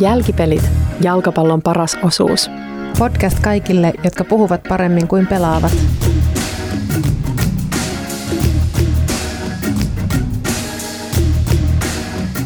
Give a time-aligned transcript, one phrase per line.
[0.00, 0.62] Jälkipelit,
[1.00, 2.50] jalkapallon paras osuus.
[2.98, 5.72] Podcast kaikille, jotka puhuvat paremmin kuin pelaavat.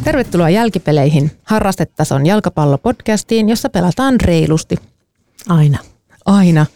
[0.05, 4.77] Tervetuloa Jälkipeleihin, harrastetason jalkapallopodcastiin, jossa pelataan reilusti.
[5.49, 5.79] Aina.
[6.27, 6.67] Aina.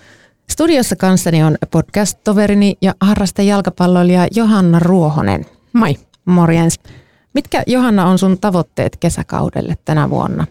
[0.51, 5.47] Studiossa kanssani on podcast-toverini ja harrastejalkapalloilija Johanna Ruohonen.
[5.73, 5.95] Moi.
[6.25, 6.81] Morjens.
[7.35, 10.47] Mitkä Johanna on sun tavoitteet kesäkaudelle tänä vuonna?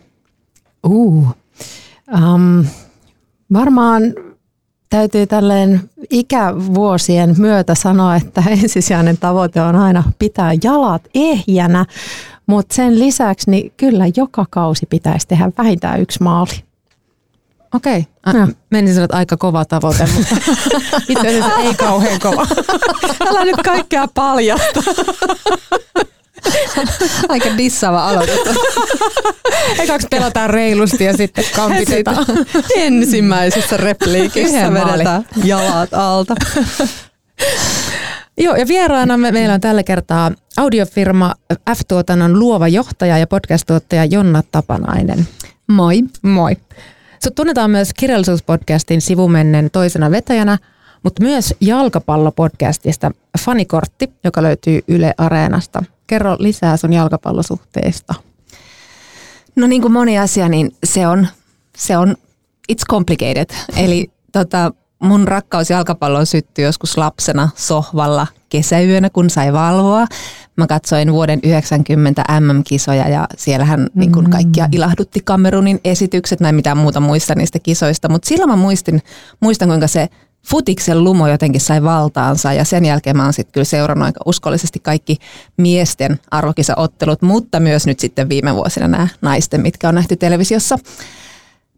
[0.87, 1.27] Uh.
[2.13, 2.65] Um,
[3.53, 4.03] varmaan
[4.89, 11.85] täytyy tälleen ikävuosien myötä sanoa, että ensisijainen tavoite on aina pitää jalat ehjänä,
[12.47, 16.63] mutta sen lisäksi niin kyllä joka kausi pitäisi tehdä vähintään yksi maali.
[17.73, 18.07] Okei.
[18.27, 18.47] Okay.
[18.69, 20.35] Menisin sanoa, että aika kova tavoite, mutta
[21.09, 22.47] itse asiassa ei kauhean kova.
[23.27, 24.83] Älä nyt kaikkea paljasta.
[27.29, 28.57] Aika dissava aloitus.
[29.79, 32.25] Ekaksi pelataan reilusti ja sitten kampitetaan.
[32.75, 36.35] Ensimmäisessä repliikissä vedetään jalat alta.
[38.37, 41.33] Joo, ja vieraana me, meillä on tällä kertaa audiofirma
[41.75, 45.27] F-tuotannon luova johtaja ja podcast-tuottaja Jonna Tapanainen.
[45.67, 46.03] Moi.
[46.21, 46.57] Moi.
[47.23, 50.57] Sut tunnetaan myös kirjallisuuspodcastin sivumennen toisena vetäjänä,
[51.03, 55.83] mutta myös jalkapallopodcastista Fanikortti, joka löytyy Yle Areenasta.
[56.07, 58.13] Kerro lisää sun jalkapallosuhteesta.
[59.55, 61.27] No niin kuin moni asia, niin se on,
[61.77, 62.15] se on
[62.71, 63.49] it's complicated.
[63.75, 64.71] Eli tota,
[65.03, 70.05] mun rakkaus jalkapalloon syttyi joskus lapsena sohvalla kesäyönä, kun sai valvoa.
[70.57, 73.87] Mä katsoin vuoden 90 MM-kisoja ja siellähän mm.
[73.93, 76.39] niin kun kaikkia ilahdutti Kamerunin esitykset.
[76.39, 79.01] Mä en mitään muuta muista niistä kisoista, mutta silloin mä muistin,
[79.39, 80.09] muistan kuinka se
[80.49, 84.79] futiksen lumo jotenkin sai valtaansa ja sen jälkeen mä oon sitten kyllä seurannut aika uskollisesti
[84.79, 85.17] kaikki
[85.57, 90.79] miesten arvokisaottelut, mutta myös nyt sitten viime vuosina nämä naisten, mitkä on nähty televisiossa.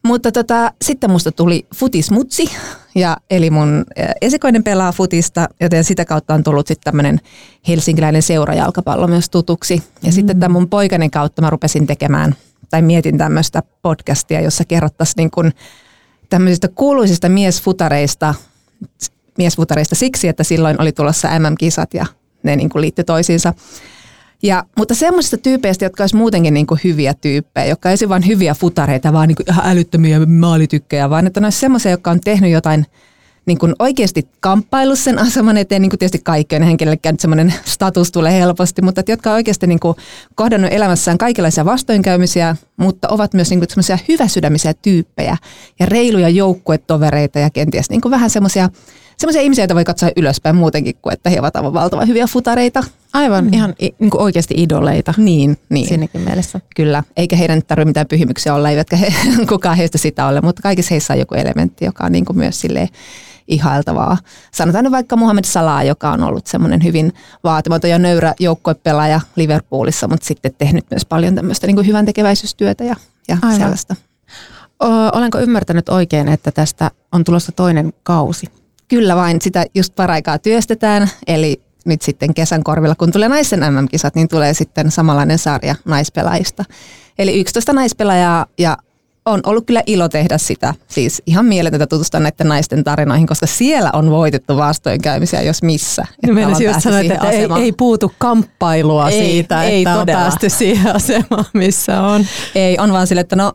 [0.03, 2.49] Mutta tota, sitten musta tuli futismutsi,
[2.95, 3.85] ja eli mun
[4.21, 7.19] esikoinen pelaa futista, joten sitä kautta on tullut sitten tämmöinen
[7.67, 9.83] helsinkiläinen seurajalkapallo myös tutuksi.
[10.03, 10.11] Ja mm.
[10.11, 12.35] sitten tämän mun poikainen kautta mä rupesin tekemään,
[12.69, 15.53] tai mietin tämmöistä podcastia, jossa kerrottaisiin niin kuin
[16.29, 18.35] tämmöisistä kuuluisista miesfutareista,
[19.37, 22.05] miesfutareista siksi, että silloin oli tulossa MM-kisat ja
[22.43, 23.53] ne niin kuin liittyi toisiinsa.
[24.43, 28.53] Ja, mutta semmoisista tyypeistä, jotka olisi muutenkin niin kuin hyviä tyyppejä, jotka ei vain hyviä
[28.53, 32.51] futareita, vaan niin kuin ihan älyttömiä maalitykkejä, vaan että ne olisi semmoisia, jotka on tehnyt
[32.51, 32.85] jotain
[33.45, 38.33] niin kuin oikeasti kamppailu sen aseman eteen, niin kuin tietysti kaikkeen henkilöllekään semmoinen status tulee
[38.33, 39.97] helposti, mutta että jotka on oikeasti niin kuin
[40.35, 45.37] kohdannut elämässään kaikenlaisia vastoinkäymisiä, mutta ovat myös niin kuin semmoisia hyväsydämisiä tyyppejä
[45.79, 48.69] ja reiluja joukkuetovereita ja kenties niin kuin vähän semmoisia
[49.17, 52.83] semmoisia ihmisiä, joita voi katsoa ylöspäin muutenkin kuin, että he ovat aivan valtavan hyviä futareita.
[53.15, 53.53] Aivan, mm.
[53.53, 55.13] ihan niin kuin oikeasti idoleita.
[55.17, 55.87] Niin, niin.
[55.87, 56.59] Siinäkin mielessä.
[56.75, 59.13] Kyllä, eikä heidän tarvitse mitään pyhimyksiä olla, eivätkä he,
[59.49, 62.61] kukaan heistä sitä ole, mutta kaikissa heissä on joku elementti, joka on niin kuin myös
[62.61, 62.87] silleen
[63.47, 64.17] ihailtavaa.
[64.51, 70.07] Sanotaan nyt vaikka Muhammed Salah, joka on ollut semmoinen hyvin vaatimaton ja nöyrä joukkuepelaaja Liverpoolissa,
[70.07, 72.95] mutta sitten tehnyt myös paljon tämmöistä niin kuin hyvän tekeväisyystyötä ja,
[73.27, 73.95] ja sellaista.
[74.83, 78.47] O, olenko ymmärtänyt oikein, että tästä on tulossa toinen kausi?
[78.87, 84.15] Kyllä vain, sitä just paraikaa työstetään, eli nyt sitten kesän korvilla, kun tulee naisen MM-kisat,
[84.15, 86.65] niin tulee sitten samanlainen sarja naispelaajista.
[87.19, 88.77] Eli 11 naispelaajaa ja
[89.25, 90.73] on ollut kyllä ilo tehdä sitä.
[90.87, 96.05] Siis ihan mieletöntä tutustua näiden naisten tarinoihin, koska siellä on voitettu vastoinkäymisiä, jos missä.
[96.23, 100.19] Että just sanoa, että ei, ei, puutu kamppailua ei, siitä, ei että todella.
[100.19, 102.25] on päästy siihen asemaan, missä on.
[102.55, 103.53] Ei, on vaan sille, että no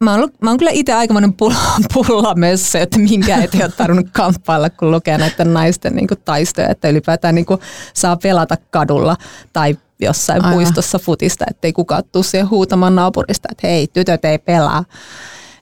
[0.00, 1.56] Mä oon, mä oon kyllä itse aikamoinen pulla,
[1.94, 6.88] pullamössö, että minkä ei ole tarvinnut kamppailla, kun lukee näiden naisten niin kuin taistoja, että
[6.88, 7.46] ylipäätään niin
[7.94, 9.16] saa pelata kadulla
[9.52, 10.54] tai jossain Aivan.
[10.54, 14.84] puistossa futista, ettei kukaan tule siihen huutamaan naapurista, että hei, tytöt ei pelaa.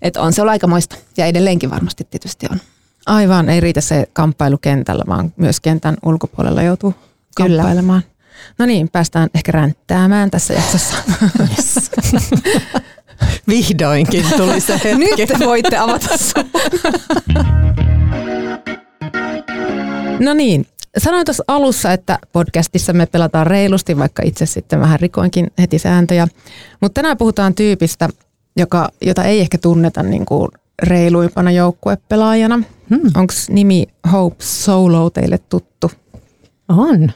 [0.03, 2.61] Että on se ollut aikamoista ja edelleenkin varmasti tietysti on.
[3.07, 6.95] Aivan, ei riitä se kamppailu kentällä, vaan myös kentän ulkopuolella joutuu
[7.37, 7.63] Kyllä.
[7.63, 8.03] kamppailemaan.
[8.59, 10.95] No niin, päästään ehkä ränttäämään tässä jaksossa.
[11.41, 11.91] Yes.
[13.49, 15.27] Vihdoinkin tuli se hetki.
[15.27, 16.09] Nyt voitte avata
[20.21, 20.67] No niin,
[20.99, 26.29] sanoin tuossa alussa, että podcastissa me pelataan reilusti, vaikka itse sitten vähän rikoinkin heti sääntöjä.
[26.81, 28.09] Mutta tänään puhutaan tyypistä,
[28.57, 30.49] joka, jota ei ehkä tunneta niin kuin
[30.83, 32.57] reiluimpana joukkuepelaajana.
[32.91, 33.11] Hmm.
[33.15, 35.91] Onko nimi Hope Solo teille tuttu?
[36.69, 37.13] On.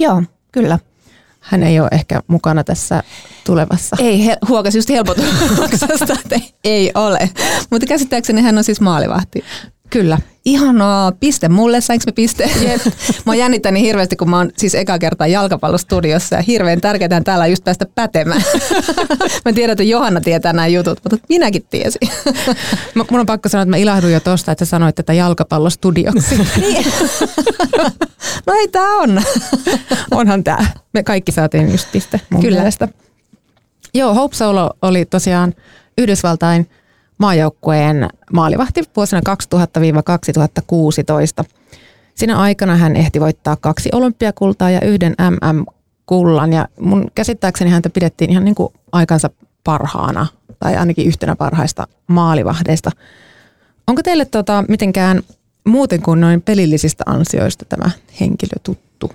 [0.00, 0.22] Joo,
[0.52, 0.78] kyllä.
[1.50, 3.02] Hän ei ole ehkä mukana tässä
[3.44, 3.96] tulevassa.
[4.00, 7.30] Ei, he, huokas just helpotuksesta, että ei ole.
[7.70, 9.44] Mutta käsittääkseni hän on siis maalivahti.
[9.90, 10.18] Kyllä.
[10.44, 12.50] Ihanaa, piste mulle, sainko me piste?
[12.60, 12.80] Jep.
[13.26, 17.46] mä jännitän niin hirveästi, kun mä oon siis eka kertaa jalkapallostudiossa ja hirveän tärkeää täällä
[17.46, 18.42] just päästä pätemään.
[19.44, 22.08] mä tiedän, että Johanna tietää nämä jutut, mutta minäkin tiesin.
[23.10, 26.38] Mun on pakko sanoa, että mä ilahduin jo tosta, että sä sanoit tätä jalkapallostudioksi.
[26.60, 26.86] Niin.
[28.46, 29.22] no ei tää on.
[30.10, 30.66] Onhan tää.
[30.92, 32.56] Me kaikki saatiin just piste mun Kyllä.
[32.56, 32.88] mielestä.
[33.94, 35.54] Joo, Hope Solo oli tosiaan
[35.98, 36.70] Yhdysvaltain–
[37.20, 39.22] maajoukkueen maalivahti vuosina
[41.44, 41.44] 2000-2016.
[42.14, 48.30] Siinä aikana hän ehti voittaa kaksi olympiakultaa ja yhden MM-kullan ja mun käsittääkseni häntä pidettiin
[48.30, 49.30] ihan niin kuin aikansa
[49.64, 50.26] parhaana
[50.58, 52.90] tai ainakin yhtenä parhaista maalivahdeista.
[53.86, 55.22] Onko teille tota, mitenkään
[55.64, 57.90] muuten kuin noin pelillisistä ansioista tämä
[58.20, 59.12] henkilö tuttu?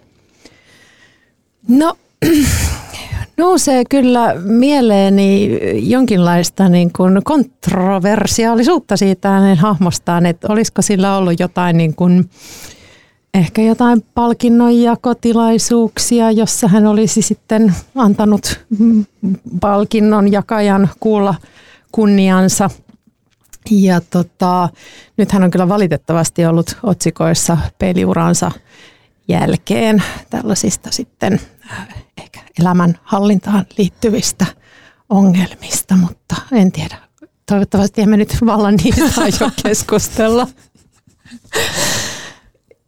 [1.68, 1.98] No
[3.37, 11.77] nousee kyllä mieleeni jonkinlaista niin kuin kontroversiaalisuutta siitä hänen hahmostaan, että olisiko sillä ollut jotain
[11.77, 12.29] niin kuin,
[13.33, 18.65] ehkä jotain palkinnonjakotilaisuuksia, jossa hän olisi sitten antanut
[19.61, 21.35] palkinnon jakajan kuulla
[21.91, 22.69] kunniansa.
[23.71, 24.69] Ja tota,
[25.17, 28.51] nyt hän on kyllä valitettavasti ollut otsikoissa peliuransa
[29.27, 31.39] jälkeen tällaisista sitten
[31.71, 34.45] äh, ehkä elämänhallintaan liittyvistä
[35.09, 36.97] ongelmista, mutta en tiedä.
[37.45, 40.47] Toivottavasti emme nyt vallan niistä aio keskustella.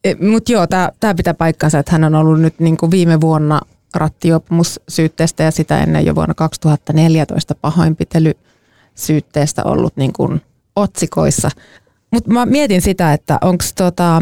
[0.03, 0.67] E, Mutta joo,
[0.99, 3.61] tämä pitää paikkansa, että hän on ollut nyt niinku viime vuonna
[3.95, 10.39] rattiopumussyytteestä ja sitä ennen jo vuonna 2014 pahoinpitelysyytteestä ollut niinku
[10.75, 11.51] otsikoissa.
[12.11, 14.21] Mutta mä mietin sitä, että onko tota,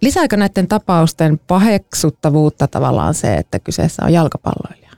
[0.00, 4.90] lisääkö näiden tapausten paheksuttavuutta tavallaan se, että kyseessä on jalkapalloilija?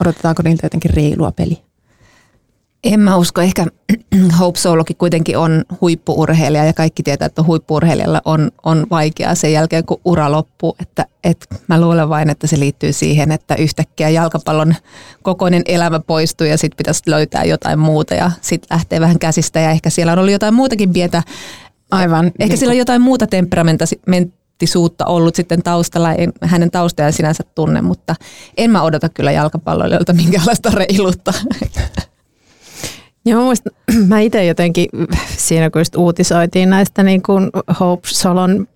[0.00, 1.58] Odotetaanko niiltä jotenkin reilua peliä?
[2.84, 3.40] En mä usko.
[3.40, 3.66] Ehkä
[4.38, 9.84] Hope Solokin kuitenkin on huippuurheilija ja kaikki tietää, että huippuurheilijalla on, on vaikeaa sen jälkeen,
[9.84, 10.76] kun ura loppuu.
[10.80, 14.74] Että, et mä luulen vain, että se liittyy siihen, että yhtäkkiä jalkapallon
[15.22, 19.70] kokoinen elämä poistuu ja sitten pitäisi löytää jotain muuta ja sitten lähtee vähän käsistä ja
[19.70, 21.22] ehkä siellä on ollut jotain muutakin pientä
[21.90, 22.26] Aivan.
[22.26, 26.12] Ehkä niin sillä on jotain muuta temperamenttisuutta ollut sitten taustalla.
[26.12, 28.14] En hänen taustajaan sinänsä tunne, mutta
[28.56, 31.32] en mä odota kyllä jalkapalloilijoilta minkäänlaista reiluutta.
[33.24, 33.72] Joo, muistan,
[34.08, 34.86] mä itse jotenkin
[35.36, 37.50] siinä, kun just uutisoitiin näistä niin kuin
[37.80, 38.68] Hope Solon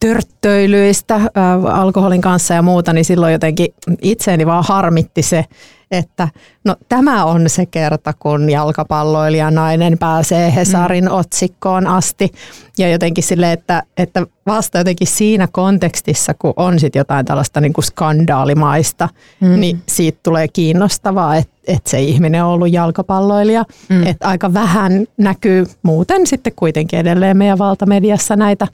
[0.00, 1.30] törttöilyistä äh,
[1.64, 5.44] alkoholin kanssa ja muuta, niin silloin jotenkin itseeni vaan harmitti se,
[5.92, 6.28] että
[6.64, 11.10] no tämä on se kerta, kun jalkapalloilija nainen pääsee Hesarin mm.
[11.10, 12.32] otsikkoon asti.
[12.78, 17.72] Ja jotenkin sille, että, että vasta jotenkin siinä kontekstissa, kun on sitten jotain tällaista niin
[17.72, 19.08] kuin skandaalimaista,
[19.40, 19.60] mm.
[19.60, 23.64] niin siitä tulee kiinnostavaa, että, että se ihminen on ollut jalkapalloilija.
[23.88, 24.06] Mm.
[24.06, 28.66] Että aika vähän näkyy muuten sitten kuitenkin edelleen meidän valtamediassa näitä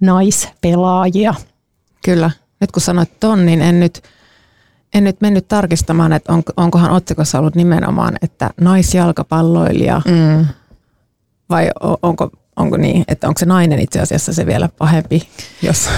[0.00, 1.34] naispelaajia.
[2.04, 2.30] Kyllä.
[2.60, 4.02] Nyt kun sanoit ton, niin en nyt–
[4.94, 10.46] en nyt mennyt tarkistamaan, että on, onkohan otsikossa ollut nimenomaan, että naisjalkapalloilija mm.
[11.50, 11.70] vai
[12.02, 15.28] onko, onko niin, että onko se nainen itse asiassa se vielä pahempi,
[15.62, 15.88] jos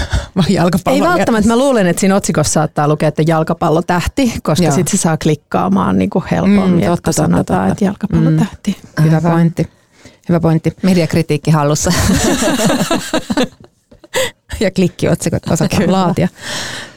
[0.49, 1.11] jalkapalloilija.
[1.11, 5.17] Ei välttämättä, mä luulen, että siinä otsikossa saattaa lukea, että jalkapallotähti, koska sitten se saa
[5.17, 7.67] klikkaamaan niin kuin helpommin, mm, totta, sanotaan, totta.
[7.67, 8.77] että jalkapallotähti.
[8.99, 9.03] Mm.
[9.03, 9.69] Hyvä pointti.
[10.29, 10.73] Hyvä pointti.
[10.81, 11.93] Mediakritiikki hallussa.
[14.59, 16.27] ja klikkiotsikot osataan laatia.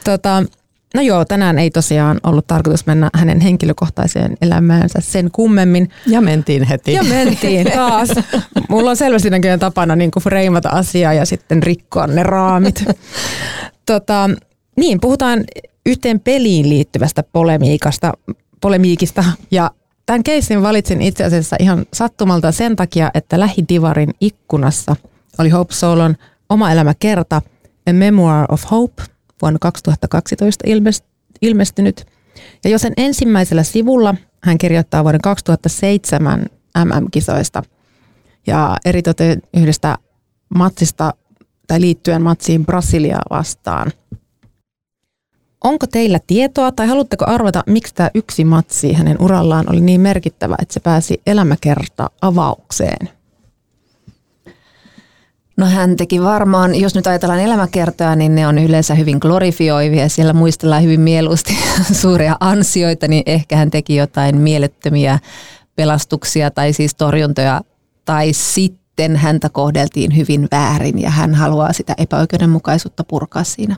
[0.03, 0.43] Tota,
[0.93, 5.89] No joo, tänään ei tosiaan ollut tarkoitus mennä hänen henkilökohtaiseen elämäänsä sen kummemmin.
[6.07, 6.93] Ja mentiin heti.
[6.93, 8.09] Ja mentiin taas.
[8.69, 12.85] Mulla on selvästi näköjään tapana niin kuin freimata asiaa ja sitten rikkoa ne raamit.
[13.85, 14.29] tota,
[14.75, 15.43] niin, puhutaan
[15.85, 18.13] yhteen peliin liittyvästä polemiikasta,
[18.61, 19.71] polemiikista ja
[20.05, 24.95] tämän keissin valitsin itse asiassa ihan sattumalta sen takia, että lähidivarin ikkunassa
[25.37, 26.15] oli Hope Solon
[26.49, 27.41] oma elämä kerta
[27.89, 29.03] A Memoir of Hope–
[29.41, 30.63] vuonna 2012
[31.41, 32.05] ilmestynyt.
[32.63, 36.45] Ja jo sen ensimmäisellä sivulla hän kirjoittaa vuoden 2007
[36.85, 37.63] MM-kisoista
[38.47, 39.97] ja eritoten yhdestä
[40.55, 41.13] matsista
[41.67, 43.91] tai liittyen matsiin Brasiliaa vastaan.
[45.63, 50.55] Onko teillä tietoa tai haluatteko arvata, miksi tämä yksi matsi hänen urallaan oli niin merkittävä,
[50.61, 53.18] että se pääsi elämäkerta avaukseen?
[55.59, 60.09] No hän teki varmaan, jos nyt ajatellaan elämäkertoja, niin ne on yleensä hyvin glorifioivia.
[60.09, 61.57] Siellä muistellaan hyvin mieluusti
[62.01, 65.19] suuria ansioita, niin ehkä hän teki jotain mielettömiä
[65.75, 67.61] pelastuksia tai siis torjuntoja.
[68.05, 73.75] Tai sitten häntä kohdeltiin hyvin väärin ja hän haluaa sitä epäoikeudenmukaisuutta purkaa siinä.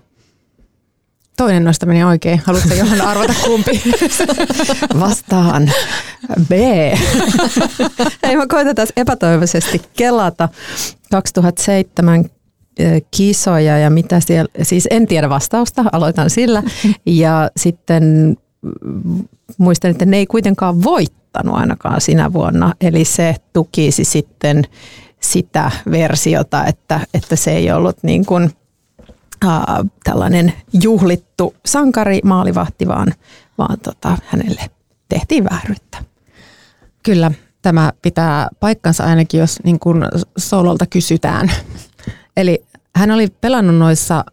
[1.41, 2.41] Toinen noista meni oikein.
[2.45, 3.81] Haluatko Johanna arvata kumpi?
[4.99, 5.71] Vastaan
[6.47, 6.51] B.
[8.23, 10.49] Ei mä koitetaan epätoivoisesti kelata
[11.11, 12.25] 2007
[13.11, 16.63] kisoja ja mitä siellä, siis en tiedä vastausta, aloitan sillä.
[17.05, 18.37] Ja sitten
[19.57, 24.63] muistan, että ne ei kuitenkaan voittanut ainakaan sinä vuonna, eli se tukisi sitten
[25.19, 28.51] sitä versiota, että, että se ei ollut niin kuin,
[29.45, 29.63] äh,
[30.03, 33.13] tällainen juhlittu sankari maalivahti, vaan,
[33.57, 34.61] vaan tota, hänelle
[35.09, 35.97] tehtiin vääryyttä.
[37.03, 37.31] Kyllä,
[37.61, 40.03] tämä pitää paikkansa ainakin, jos niin kuin
[40.37, 41.51] Sololta kysytään.
[42.37, 42.63] Eli
[42.95, 44.25] hän oli pelannut noissa,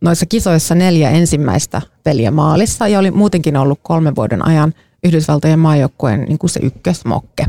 [0.00, 4.74] noissa kisoissa neljä ensimmäistä peliä maalissa ja oli muutenkin ollut kolmen vuoden ajan
[5.04, 7.46] Yhdysvaltojen maajoukkueen niin kuin se ykkösmokke.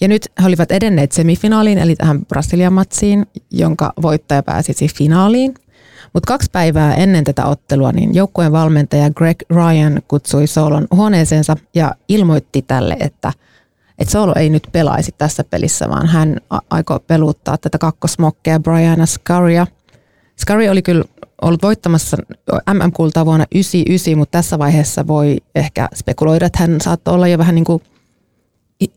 [0.00, 5.54] Ja nyt he olivat edenneet semifinaaliin, eli tähän Brasilian matsiin, jonka voittaja pääsisi finaaliin.
[6.16, 11.94] Mutta kaksi päivää ennen tätä ottelua niin joukkueen valmentaja Greg Ryan kutsui Solon huoneeseensa ja
[12.08, 13.32] ilmoitti tälle, että,
[13.98, 19.66] että Solo ei nyt pelaisi tässä pelissä, vaan hän aikoo peluuttaa tätä kakkosmokkea Brianna Scaria.
[20.40, 21.04] Scary oli kyllä
[21.42, 22.16] ollut voittamassa
[22.74, 27.54] MM-kultaa vuonna 1999, mutta tässä vaiheessa voi ehkä spekuloida, että hän saattoi olla jo vähän
[27.54, 27.82] niin kuin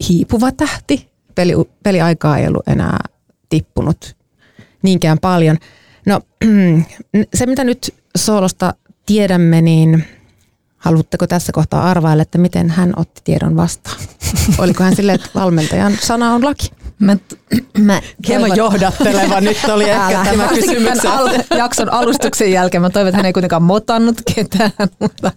[0.09, 1.09] hiipuva tähti.
[1.35, 2.99] Peli, peliaikaa ei ollut enää
[3.49, 4.15] tippunut
[4.81, 5.57] niinkään paljon–
[6.09, 6.21] No
[7.37, 8.73] se, mitä nyt Soolosta
[9.05, 10.05] tiedämme, niin
[10.77, 13.97] haluatteko tässä kohtaa arvailla, että miten hän otti tiedon vastaan?
[14.57, 16.71] Oliko hän silleen, että valmentajan sana on laki?
[16.99, 17.17] Mä,
[17.77, 21.05] mä Hieman johdatteleva nyt oli ehkä Älä, tämä kysymys.
[21.05, 25.31] Al- jakson alustuksen jälkeen mä toivon, että hän ei kuitenkaan motannut ketään, mutta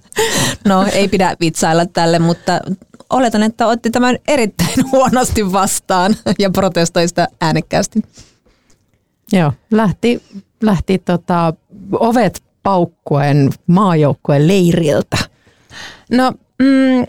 [0.64, 2.61] no ei pidä vitsailla tälle, mutta
[3.11, 8.02] oletan, että otti tämän erittäin huonosti vastaan ja protestoi sitä äänekkäästi.
[9.33, 10.23] Joo, lähti
[10.62, 11.54] lähti tota,
[11.92, 15.19] ovet paukkuen maajoukkueen leiriltä?
[16.11, 17.07] No mm,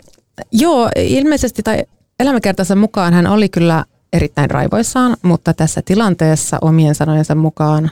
[0.52, 1.84] joo, ilmeisesti tai
[2.20, 7.90] elämäkertansa mukaan hän oli kyllä erittäin raivoissaan, mutta tässä tilanteessa omien sanojensa mukaan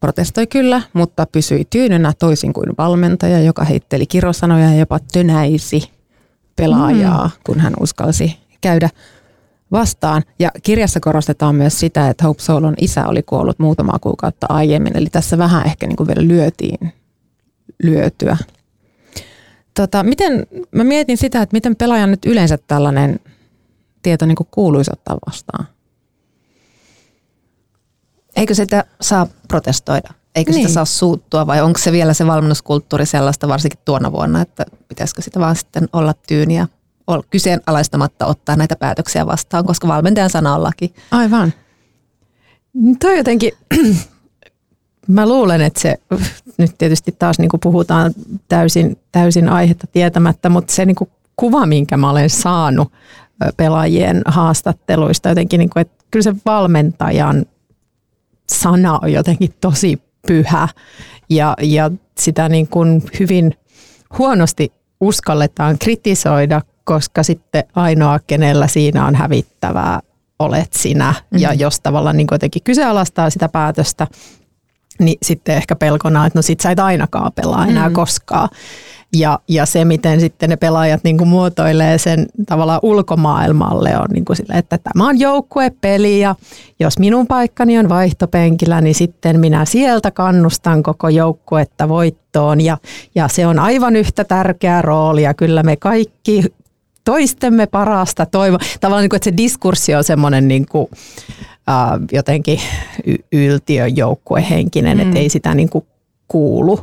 [0.00, 5.90] protestoi kyllä, mutta pysyi tyynynä toisin kuin valmentaja, joka heitteli kirosanoja ja jopa tönäisi
[6.56, 7.32] pelaajaa, mm.
[7.46, 8.90] kun hän uskalsi käydä
[9.72, 10.22] vastaan.
[10.38, 15.06] Ja kirjassa korostetaan myös sitä, että Hope Solon isä oli kuollut muutamaa kuukautta aiemmin, eli
[15.12, 16.92] tässä vähän ehkä niin kuin vielä lyötiin
[17.82, 18.36] lyötyä.
[19.74, 23.20] Tota, miten, mä mietin sitä, että miten pelaajan nyt yleensä tällainen
[24.02, 25.66] tieto niin kuin kuuluisi ottaa vastaan.
[28.36, 30.14] Eikö sitä saa protestoida?
[30.34, 30.62] Eikö niin.
[30.62, 35.22] sitä saa suuttua vai onko se vielä se valmennuskulttuuri sellaista varsinkin tuona vuonna, että pitäisikö
[35.22, 36.68] sitä vaan sitten olla tyyniä
[37.30, 40.94] kyseenalaistamatta ottaa näitä päätöksiä vastaan, koska valmentajan sana on laki.
[41.10, 41.52] Aivan.
[43.00, 43.52] Toi jotenkin,
[45.08, 45.96] mä luulen, että se,
[46.58, 48.12] nyt tietysti taas niin kuin puhutaan
[48.48, 50.96] täysin, täysin aihetta tietämättä, mutta se niin
[51.36, 52.92] kuva, minkä mä olen saanut
[53.56, 57.46] pelaajien haastatteluista jotenkin, niin kuin, että kyllä se valmentajan
[58.48, 60.68] sana on jotenkin tosi pyhä
[61.30, 63.54] ja, ja sitä niin kuin hyvin
[64.18, 70.00] huonosti uskalletaan kritisoida, koska sitten ainoa, kenellä siinä on hävittävää,
[70.38, 71.10] olet sinä.
[71.10, 71.38] Mm-hmm.
[71.38, 74.06] Ja jos tavallaan niin jotenkin kyseenalaistaa sitä päätöstä,
[74.98, 77.94] niin sitten ehkä pelkona, että no sit sä et ainakaan pelaa enää mm-hmm.
[77.94, 78.48] koskaan.
[79.16, 84.24] Ja, ja se, miten sitten ne pelaajat niin kuin muotoilee sen tavallaan ulkomaailmalle, on niin
[84.24, 86.34] kuin sille, että tämä on joukkuepeli ja
[86.80, 92.78] jos minun paikkani on vaihtopenkillä, niin sitten minä sieltä kannustan koko joukkuetta voittoon ja,
[93.14, 96.44] ja se on aivan yhtä tärkeä rooli ja kyllä me kaikki
[97.04, 98.58] toistemme parasta toivo.
[98.80, 100.88] Tavallaan, niin kuin, että se diskurssi on semmoinen niin kuin,
[101.68, 102.60] äh, jotenkin
[103.32, 105.02] yltiöjoukkuehenkinen, mm.
[105.02, 105.86] että ei sitä niin kuin
[106.28, 106.80] kuulu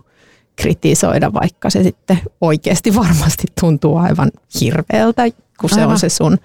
[0.56, 5.24] kritisoida, vaikka se sitten oikeasti varmasti tuntuu aivan hirveältä,
[5.60, 5.92] kun se aivan.
[5.92, 6.38] on se sun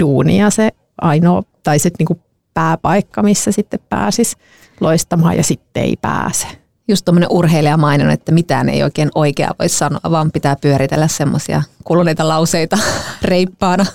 [0.00, 2.20] duuni ja se ainoa, tai sitten niin kuin
[2.54, 4.36] pääpaikka, missä sitten pääsis
[4.80, 6.46] loistamaan ja sitten ei pääse
[6.88, 12.28] just tuommoinen urheilijamainen, että mitään ei oikein oikea voi sanoa, vaan pitää pyöritellä semmoisia kuluneita
[12.28, 12.78] lauseita
[13.22, 13.86] reippaana.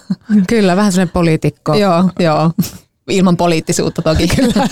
[0.48, 1.74] Kyllä, vähän semmoinen poliitikko.
[1.74, 2.52] joo, joo.
[3.10, 4.68] Ilman poliittisuutta toki kyllä.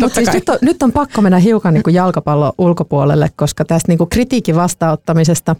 [0.00, 3.88] Mutta siis nyt, on, nyt on pakko mennä hiukan niin kuin jalkapallon ulkopuolelle, koska tästä
[3.88, 5.56] niin kuin kritiikin vastaanottamisesta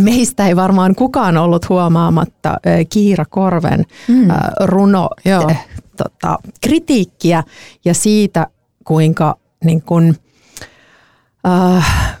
[0.00, 2.56] meistä ei varmaan kukaan ollut huomaamatta
[2.88, 4.28] Kiira Korven mm.
[4.60, 5.50] runo Joo.
[5.96, 7.42] Tota, kritiikkiä
[7.84, 8.46] ja siitä
[8.84, 10.14] kuinka niin kun,
[11.46, 12.18] äh,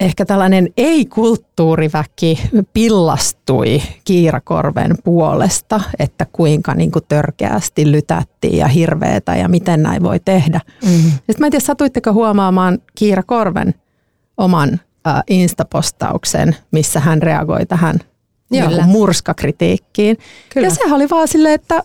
[0.00, 2.40] ehkä tällainen ei-kulttuuriväki
[2.72, 10.20] pillastui Kiirakorven puolesta, että kuinka niin kuin törkeästi lytättiin ja hirveetä ja miten näin voi
[10.20, 10.60] tehdä.
[10.84, 11.10] Mm-hmm.
[11.10, 13.74] Sitten mä en tiedä, satuitteko huomaamaan Kiirakorven
[14.36, 18.00] oman äh, instapostauksen, missä hän reagoi tähän
[18.50, 20.18] niin murskakritiikkiin.
[20.54, 20.66] Kyllä.
[20.66, 21.82] Ja sehän oli vaan silleen, että,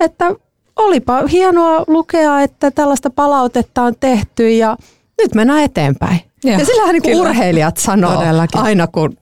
[0.00, 0.34] että
[0.76, 4.76] olipa hienoa lukea, että tällaista palautetta on tehty ja
[5.22, 6.20] nyt mennään eteenpäin.
[6.44, 8.60] Ja, ja sillähän niin urheilijat sanoo Todellakin.
[8.60, 9.16] aina, kun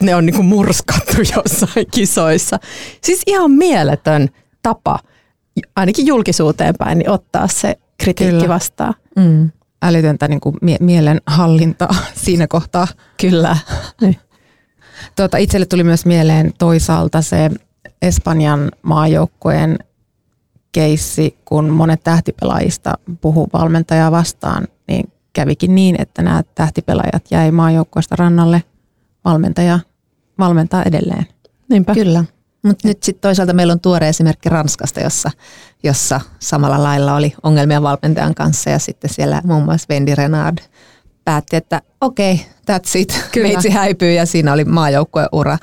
[0.00, 2.58] ne on niin murskattu jossain kisoissa.
[3.04, 4.28] Siis ihan mieletön
[4.62, 4.98] tapa,
[5.76, 8.48] ainakin julkisuuteen päin, niin ottaa se kritiikki Kyllä.
[8.54, 8.94] vastaan.
[9.16, 9.50] Mm.
[9.82, 12.88] Älytöntä niin kuin mie- mielenhallintaa siinä kohtaa.
[13.20, 13.56] Kyllä.
[15.16, 17.50] Tuota, itselle tuli myös mieleen toisaalta se
[18.02, 19.78] Espanjan maajoukkojen
[20.72, 28.16] keissi, kun monet tähtipelaajista puhuu valmentajaa vastaan, niin kävikin niin, että nämä tähtipelaajat jäi maajoukkoista
[28.16, 28.62] rannalle.
[29.24, 29.78] Valmentaja
[30.38, 31.26] valmentaa edelleen.
[31.68, 31.94] Niinpä.
[31.94, 32.24] Kyllä.
[32.62, 35.30] Mutta nyt sitten toisaalta meillä on tuore esimerkki Ranskasta, jossa,
[35.82, 40.58] jossa samalla lailla oli ongelmia valmentajan kanssa ja sitten siellä muun muassa Wendy Renard
[41.24, 42.46] päätti, että okei, okay,
[42.78, 43.48] that's it, Kyllä.
[43.48, 45.58] meitsi häipyy ja siinä oli maajoukkueen ura.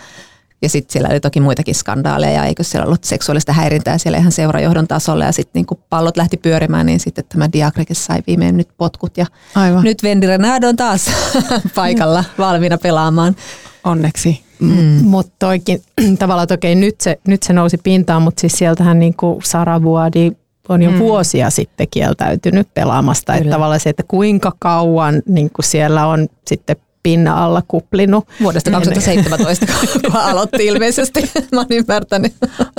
[0.64, 4.88] Ja sitten siellä oli toki muitakin skandaaleja, eikö siellä ollut seksuaalista häirintää siellä ihan seurajohdon
[4.88, 8.70] tasolla ja sitten niin kun pallot lähti pyörimään, niin sitten tämä Diakrekes sai viimein nyt
[8.78, 9.84] potkut ja Aivan.
[9.84, 11.12] nyt Vendi Renado on taas
[11.76, 13.36] paikalla valmiina pelaamaan.
[13.84, 14.44] Onneksi.
[14.60, 15.00] Mm.
[15.04, 15.82] Mutta toikin
[16.20, 19.82] tavallaan, että okei, nyt se, nyt se nousi pintaan, mutta siis sieltähän niin kuin Sara
[19.82, 20.32] Vuodi
[20.70, 21.00] on jo mm.
[21.00, 23.36] vuosia sitten kieltäytynyt pelaamasta.
[23.36, 28.28] Että tavallaan se, että kuinka kauan niin kuin siellä on sitten pinna alla kuplinut.
[28.42, 29.66] Vuodesta 2017,
[30.12, 32.34] kun aloitti ilmeisesti, mä oon ymmärtänyt.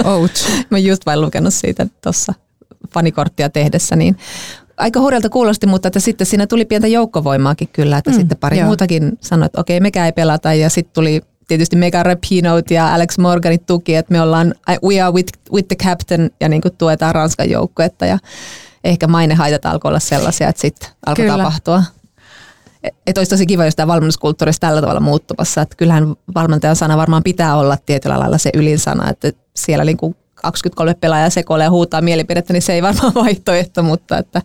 [0.05, 0.49] Ouch.
[0.71, 2.35] Mä just vain lukenut siitä tuossa
[2.95, 4.17] fanikorttia tehdessä, niin
[4.77, 8.59] aika hurjalta kuulosti, mutta että sitten siinä tuli pientä joukkovoimaakin kyllä, että mm, sitten pari
[8.59, 8.67] joo.
[8.67, 13.19] muutakin sanoi, että okei, mekään ei pelata ja sitten tuli tietysti Mega Rapinout ja Alex
[13.19, 17.15] Morganit tuki, että me ollaan we are with, with the captain ja niin kuin tuetaan
[17.15, 18.19] Ranskan joukkuetta ja
[18.85, 21.37] ehkä mainehaitat alkoi olla sellaisia, että sitten alkoi Kyllä.
[21.37, 21.83] tapahtua
[23.07, 25.63] että olisi tosi kiva, jos tämä valmennuskulttuuri tällä tavalla muuttumassa.
[25.63, 30.17] Että kyllähän valmentajan sana varmaan pitää olla tietyllä lailla se ylinsana, että siellä niin kuin
[30.35, 34.43] 23 pelaajaa sekoilee ja huutaa mielipidettä, niin se ei varmaan vaihtoehto, mutta että,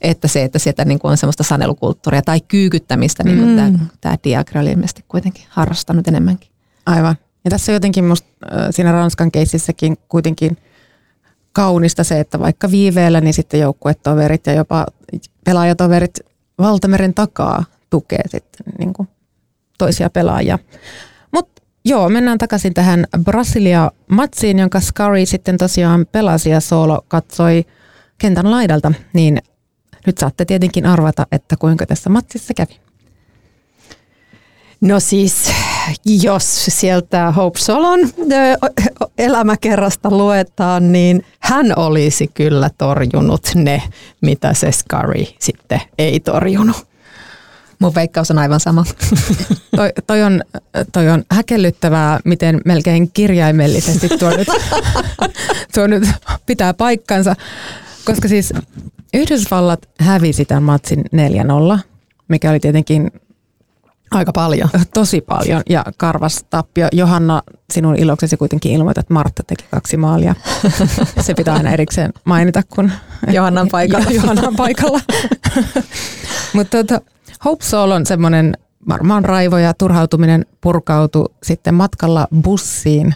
[0.00, 3.56] että se, että sieltä niin kuin on semmoista sanelukulttuuria tai kyykyttämistä, niin kuin mm.
[3.56, 6.50] tämä, tämä Diagra oli ilmeisesti kuitenkin harrastanut enemmänkin.
[6.86, 7.16] Aivan.
[7.44, 8.28] Ja tässä on jotenkin musta
[8.70, 10.56] siinä Ranskan keississäkin kuitenkin
[11.52, 14.86] kaunista se, että vaikka viiveellä, niin sitten joukkuetoverit ja jopa
[15.44, 16.20] pelaajatoverit
[16.58, 19.08] valtameren takaa tukee sitten niin kuin
[19.78, 20.58] toisia pelaajia.
[21.32, 27.64] Mutta joo, mennään takaisin tähän Brasilia-matsiin, jonka Scary sitten tosiaan pelasi ja Solo katsoi
[28.18, 29.38] kentän laidalta, niin
[30.06, 32.80] nyt saatte tietenkin arvata, että kuinka tässä matsissa kävi.
[34.80, 35.53] No siis,
[36.22, 38.00] jos sieltä Hope Solon
[39.18, 43.82] elämäkerrasta luetaan, niin hän olisi kyllä torjunut ne,
[44.20, 46.86] mitä se Scary sitten ei torjunut.
[47.78, 48.84] Mun veikkaus on aivan sama.
[49.76, 50.42] toi, toi, on,
[50.92, 54.48] toi on häkellyttävää, miten melkein kirjaimellisesti tuo nyt,
[55.74, 56.08] tuo nyt
[56.46, 57.36] pitää paikkansa.
[58.04, 58.52] Koska siis
[59.14, 61.04] Yhdysvallat hävisi tämän matsin
[61.76, 61.78] 4-0,
[62.28, 63.10] mikä oli tietenkin
[64.14, 64.68] Aika paljon.
[64.94, 66.88] Tosi paljon ja karvas tappio.
[66.92, 70.34] Johanna, sinun iloksesi kuitenkin ilmoitat, että Martta teki kaksi maalia.
[71.20, 72.92] Se pitää aina erikseen mainita, kun
[73.32, 74.10] Johanna on paikalla.
[74.10, 75.00] Johanna on paikalla.
[76.54, 77.00] Mutta tuota,
[77.44, 78.56] Hope Soul on semmoinen
[78.88, 83.14] varmaan raivo ja turhautuminen purkautu sitten matkalla bussiin.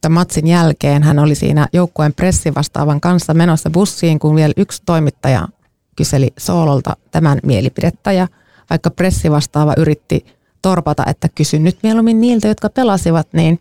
[0.00, 5.48] Tämän matsin jälkeen hän oli siinä joukkueen pressivastaavan kanssa menossa bussiin, kun vielä yksi toimittaja
[5.96, 8.28] kyseli Soololta tämän mielipidettä ja–
[8.70, 10.26] vaikka pressivastaava yritti
[10.62, 13.60] torpata, että kysy nyt mieluummin niiltä, jotka pelasivat, niin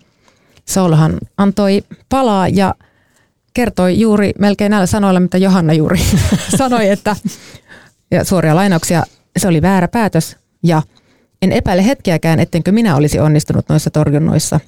[0.65, 2.75] Soulhan antoi palaa ja
[3.53, 5.99] kertoi juuri melkein näillä sanoilla, mitä Johanna juuri
[6.57, 7.15] sanoi, että
[8.11, 9.03] ja suoria lainauksia,
[9.37, 10.81] se oli väärä päätös ja
[11.41, 14.59] en epäile hetkeäkään, ettenkö minä olisi onnistunut noissa torjunnoissa.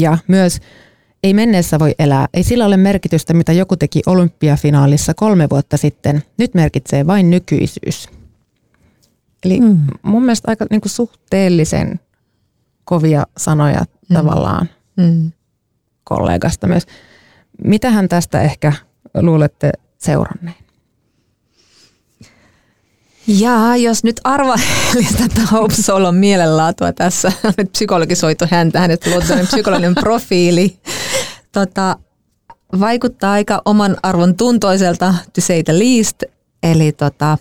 [0.00, 0.60] Ja myös
[1.22, 2.26] ei menneessä voi elää.
[2.34, 6.22] Ei sillä ole merkitystä, mitä joku teki olympiafinaalissa kolme vuotta sitten.
[6.38, 8.08] Nyt merkitsee vain nykyisyys.
[9.44, 9.78] Eli mm.
[10.02, 12.00] mun mielestä aika niin kuin suhteellisen
[12.84, 14.14] kovia sanoja mm.
[14.14, 15.32] tavallaan mm.
[16.04, 16.86] kollegasta myös.
[17.64, 18.72] Mitähän tästä ehkä
[19.14, 20.66] luulette seuranneen?
[23.26, 29.94] Ja jos nyt arvailisi tätä Hope Solon mielenlaatua tässä, nyt psykologisoitu häntä, hänet luotu psykologinen
[30.04, 30.78] profiili,
[31.52, 31.96] tota,
[32.80, 36.22] vaikuttaa aika oman arvon tuntoiselta, to say the least,
[36.62, 37.38] eli tota,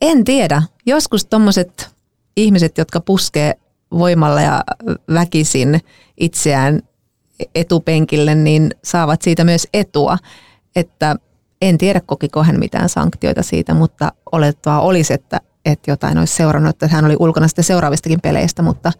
[0.00, 0.62] En tiedä.
[0.86, 1.90] Joskus tuommoiset
[2.36, 3.54] ihmiset, jotka puskee
[3.90, 4.64] voimalla ja
[5.14, 5.80] väkisin
[6.16, 6.82] itseään
[7.54, 10.18] etupenkille, niin saavat siitä myös etua.
[10.76, 11.16] Että
[11.62, 16.70] en tiedä, kokiko hän mitään sanktioita siitä, mutta olettavaa olisi, että, että jotain olisi seurannut,
[16.70, 18.92] että hän oli ulkona sitten seuraavistakin peleistä, mutta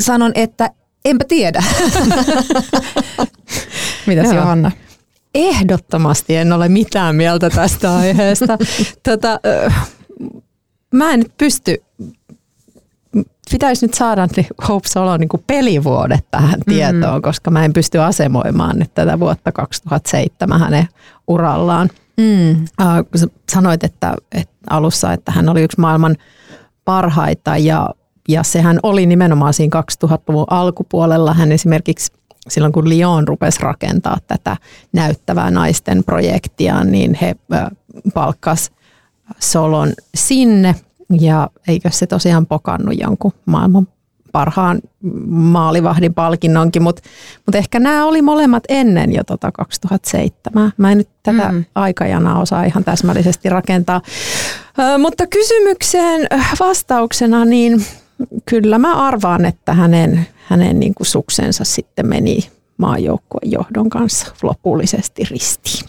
[0.00, 0.70] sanon, että
[1.04, 1.62] enpä tiedä.
[4.06, 4.34] Mitäs Joo.
[4.34, 4.70] Johanna?
[5.34, 8.58] Ehdottomasti en ole mitään mieltä tästä aiheesta.
[9.08, 9.40] tota,
[10.94, 11.76] mä en nyt pysty,
[13.50, 17.22] pitäisi nyt saada ne Hope Solo niin kuin pelivuodet tähän tietoon, mm.
[17.22, 20.88] koska mä en pysty asemoimaan nyt tätä vuotta 2007 hänen
[21.28, 21.90] urallaan.
[22.16, 22.50] Mm.
[22.80, 26.16] Äh, kun sanoit että, että alussa, että hän oli yksi maailman
[26.84, 27.90] parhaita ja,
[28.28, 31.34] ja sehän oli nimenomaan siinä 2000-luvun alkupuolella.
[31.34, 32.12] Hän esimerkiksi
[32.48, 34.56] silloin kun Lyon rupesi rakentaa tätä
[34.92, 37.36] näyttävää naisten projektia, niin he
[38.14, 38.70] palkkas
[39.38, 40.74] Solon sinne
[41.20, 43.88] ja eikö se tosiaan pokannut jonkun maailman
[44.32, 44.80] parhaan
[45.26, 47.02] maalivahdin palkinnonkin, mutta
[47.46, 50.72] mut ehkä nämä oli molemmat ennen jo tota 2007.
[50.76, 51.64] Mä en nyt tätä mm.
[51.74, 54.00] aikajanaa osaa ihan täsmällisesti rakentaa.
[54.78, 56.26] Ö, mutta kysymykseen
[56.60, 57.84] vastauksena, niin
[58.44, 65.24] kyllä mä arvaan, että hänen, hänen niin kuin suksensa sitten meni maajoukkueen johdon kanssa lopullisesti
[65.30, 65.88] ristiin.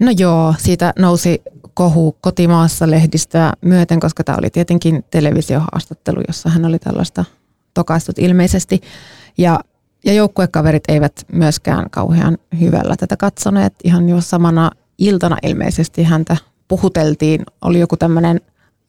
[0.00, 1.42] No joo, siitä nousi
[1.74, 7.24] kohu kotimaassa lehdistöä myöten, koska tämä oli tietenkin televisiohaastattelu, jossa hän oli tällaista
[7.74, 8.80] tokaistut ilmeisesti.
[9.38, 9.60] Ja,
[10.04, 13.74] ja joukkuekaverit eivät myöskään kauhean hyvällä tätä katsoneet.
[13.84, 16.36] Ihan jo samana iltana ilmeisesti häntä
[16.68, 17.46] puhuteltiin.
[17.60, 18.40] Oli joku tämmöinen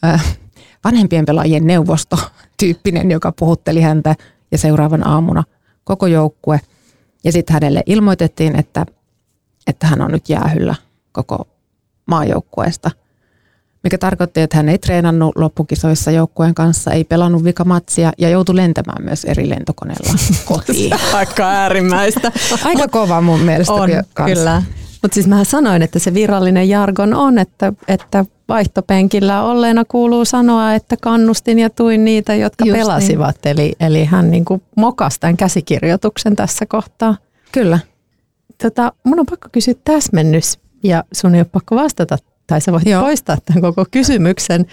[0.04, 0.38] äh,
[0.84, 2.18] vanhempien pelaajien neuvosto
[2.60, 4.16] tyyppinen, joka puhutteli häntä
[4.54, 5.44] ja seuraavan aamuna
[5.84, 6.60] koko joukkue.
[7.24, 8.86] Ja sitten hänelle ilmoitettiin, että,
[9.68, 10.76] että hän on nyt jäähyllä
[11.12, 11.48] koko
[12.06, 12.92] maajoukkueesta,
[13.84, 19.04] mikä tarkoitti, että hän ei treenannut loppukisoissa joukkueen kanssa, ei pelannut vikamatsia ja joutui lentämään
[19.04, 20.13] myös eri lentokoneella
[20.46, 20.94] kotiin.
[21.13, 22.32] Aika äärimmäistä.
[22.63, 24.36] Aika kova mun mielestä On, kanssa.
[24.36, 24.63] kyllä.
[25.04, 30.74] Mutta siis mä sanoin, että se virallinen jargon on, että, että vaihtopenkillä olleena kuuluu sanoa,
[30.74, 32.82] että kannustin ja tuin niitä, jotka Just niin.
[32.82, 33.46] pelasivat.
[33.46, 37.18] Eli, eli hän niin kuin mokasi tämän käsikirjoituksen tässä kohtaa.
[37.52, 37.80] Kyllä.
[38.63, 42.86] Tota, mun on pakko kysyä täsmennys ja sun ei ole pakko vastata, tai sä voit
[42.86, 43.02] Joo.
[43.02, 44.66] Poistaa tämän koko kysymyksen.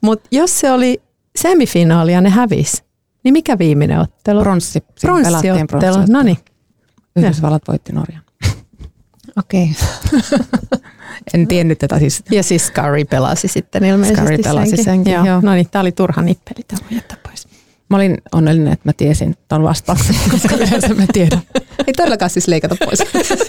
[0.00, 1.02] Mutta jos se oli
[1.38, 2.84] semifinaali ja ne hävis,
[3.24, 4.40] niin mikä viimeinen ottelu?
[4.40, 4.84] Pronssi.
[5.00, 5.96] Pronssiottelu.
[6.08, 6.38] No niin.
[7.16, 8.25] Yhdysvallat voitti Norjan.
[9.38, 9.70] Okei.
[11.34, 12.22] En tiennyt tätä siis.
[12.30, 15.26] Ja siis Scurry pelasi sitten ilmeisesti Scurry pelasi senkin, joo.
[15.26, 15.40] joo.
[15.40, 17.48] No niin, tämä oli turha nippeli, tämä voi jättää pois.
[17.88, 21.42] Mä olin onnellinen, että mä tiesin ton vastauksen, koska yleensä mä tiedän.
[21.86, 22.98] Ei todellakaan siis leikata pois.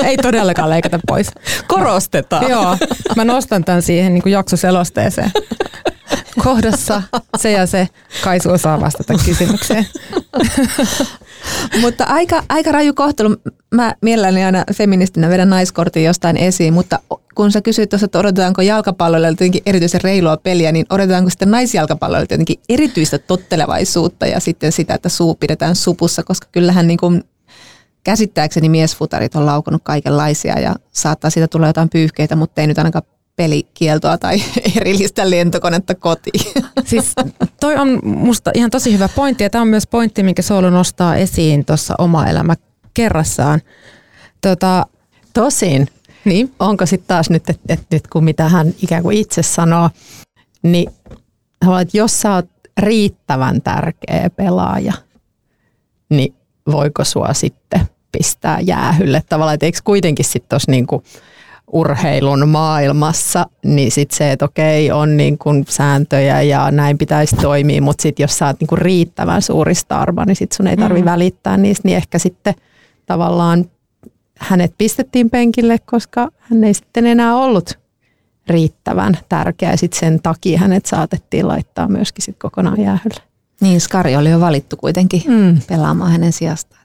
[0.04, 1.32] Ei todellakaan leikata pois.
[1.68, 2.50] Korostetaan.
[2.50, 2.78] Joo,
[3.16, 5.32] mä nostan tämän siihen niin kuin jaksoselosteeseen.
[6.44, 7.04] Kohdassa
[7.38, 7.88] se ja se,
[8.24, 9.88] Kaisu osaa vastata kysymykseen.
[11.82, 13.36] mutta aika, aika raju kohtelu.
[13.74, 17.00] Mä mielelläni aina feministinä vedän naiskortin jostain esiin, mutta
[17.36, 22.24] kun sä kysyit tuossa, että odotetaanko jalkapalloille jotenkin erityisen reilua peliä, niin odotetaanko sitten naisjalkapalloille
[22.24, 27.24] jotenkin erityistä tottelevaisuutta ja sitten sitä, että suu pidetään supussa, koska kyllähän niin kuin
[28.04, 33.04] käsittääkseni miesfutarit on laukonut kaikenlaisia ja saattaa siitä tulla jotain pyyhkeitä, mutta ei nyt ainakaan
[33.38, 34.42] pelikieltoa tai
[34.78, 36.54] erillistä lentokonetta kotiin.
[36.86, 37.14] Siis
[37.60, 41.16] toi on musta ihan tosi hyvä pointti ja tämä on myös pointti, minkä Soulu nostaa
[41.16, 42.56] esiin tuossa oma elämä
[42.94, 43.62] kerrassaan.
[44.42, 44.86] Tota,
[45.34, 45.88] Tosin,
[46.26, 49.90] niin, onko sitten taas nyt, että et nyt kun mitä hän ikään kuin itse sanoo,
[50.64, 50.90] niin
[51.82, 54.94] että jos sä oot riittävän tärkeä pelaaja,
[56.10, 56.36] niin
[56.72, 59.24] voiko sua sitten pistää jäähylle?
[59.30, 61.04] Tavallaan, että eikö kuitenkin sitten tuossa niinku
[61.72, 67.82] urheilun maailmassa, niin sitten se, että okei, on niin kuin sääntöjä ja näin pitäisi toimia,
[67.82, 71.00] mutta sitten jos sä oot niin kuin riittävän suuri starva, niin sitten sun ei tarvi
[71.02, 71.06] Mm.
[71.06, 72.54] välittää niistä, niin ehkä sitten
[73.06, 73.66] tavallaan
[74.40, 77.80] hänet pistettiin penkille, koska hän ei sitten enää ollut
[78.48, 83.22] riittävän tärkeä sitten sen takia hänet saatettiin laittaa myöskin sit kokonaan jäähylle.
[83.62, 85.62] Niin, Skari oli jo valittu kuitenkin Mm.
[85.68, 86.82] pelaamaan hänen sijastaan.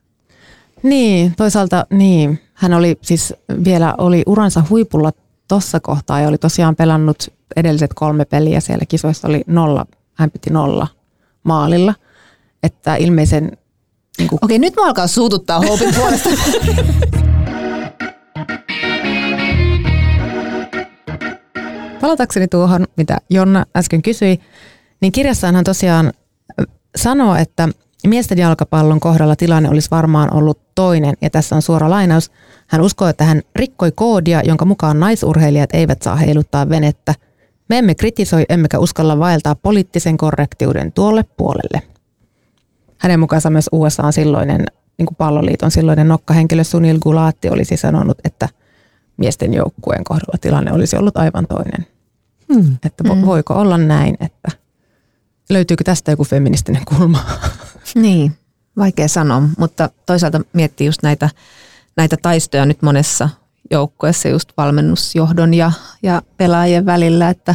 [0.82, 2.40] Niin, toisaalta niin.
[2.54, 5.12] Hän oli siis vielä oli uransa huipulla
[5.48, 10.50] tuossa kohtaa ja oli tosiaan pelannut edelliset kolme peliä siellä kisoissa oli nolla, hän piti
[10.50, 10.86] nolla
[11.42, 11.94] maalilla.
[12.62, 13.52] Että ilmeisen
[14.18, 16.30] niin kuin, Okei, nyt mä alkaa suututtaa Hopin puolesta.
[22.00, 24.40] Palatakseni tuohon, mitä Jonna äsken kysyi,
[25.00, 26.12] niin kirjassaan hän tosiaan
[26.96, 27.68] sanoo, että
[28.06, 32.30] miesten jalkapallon kohdalla tilanne olisi varmaan ollut toinen, ja tässä on suora lainaus.
[32.66, 37.14] Hän uskoo, että hän rikkoi koodia, jonka mukaan naisurheilijat eivät saa heiluttaa venettä.
[37.68, 41.82] Me emme kritisoi emmekä uskalla vaeltaa poliittisen korrektiuden tuolle puolelle.
[42.98, 44.64] Hänen mukaansa myös USA on silloinen
[44.98, 48.48] niin kuin palloliiton silloinen nokkahenkilö Sunil Gulati olisi sanonut, että
[49.16, 51.86] miesten joukkueen kohdalla tilanne olisi ollut aivan toinen.
[52.54, 52.76] Hmm.
[52.86, 54.48] Että vo, voiko olla näin, että
[55.50, 57.18] löytyykö tästä joku feministinen kulma?
[57.94, 58.32] Niin,
[58.76, 61.30] vaikea sanoa, mutta toisaalta miettii just näitä,
[61.96, 63.28] näitä taistoja nyt monessa
[63.70, 67.54] joukkueessa just valmennusjohdon ja, ja pelaajien välillä, että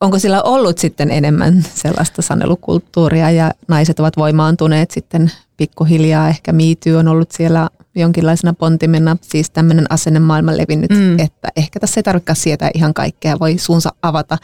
[0.00, 6.28] onko sillä ollut sitten enemmän sellaista sanelukulttuuria ja naiset ovat voimaantuneet sitten pikkuhiljaa.
[6.28, 11.18] Ehkä miityy on ollut siellä jonkinlaisena pontimena, siis tämmöinen asennemaailma levinnyt, mm.
[11.18, 14.38] että ehkä tässä ei tarvitse sietää ihan kaikkea, voi suunsa avata,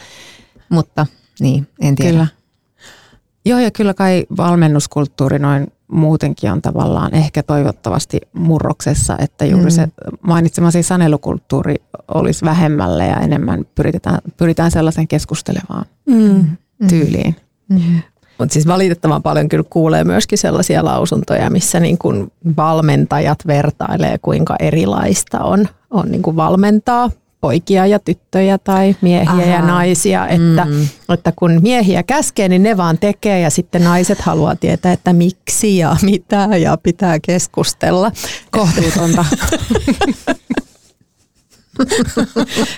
[0.69, 1.07] mutta
[1.41, 2.11] niin, en tiedä.
[2.11, 2.27] Kyllä.
[3.45, 9.71] Joo, ja kyllä kai valmennuskulttuuri noin muutenkin on tavallaan ehkä toivottavasti murroksessa, että juuri mm.
[9.71, 9.89] se
[10.23, 11.75] mainitsemasi sanelukulttuuri
[12.09, 16.57] olisi vähemmälle ja enemmän pyritään, pyritään sellaisen keskustelevaan mm.
[16.89, 17.37] tyyliin.
[17.69, 18.03] Mm.
[18.39, 24.57] Mutta siis valitettavan paljon kyllä kuulee myöskin sellaisia lausuntoja, missä niin kuin valmentajat vertailee, kuinka
[24.61, 29.43] erilaista on, on niin kuin valmentaa poikia ja tyttöjä tai miehiä Aha.
[29.43, 30.89] ja naisia, että, mm.
[31.09, 35.79] että kun miehiä käskee, niin ne vaan tekee ja sitten naiset haluaa tietää, että miksi
[35.79, 38.13] ja mitä ja pitää keskustella.
[38.51, 39.25] Kohtuutonta.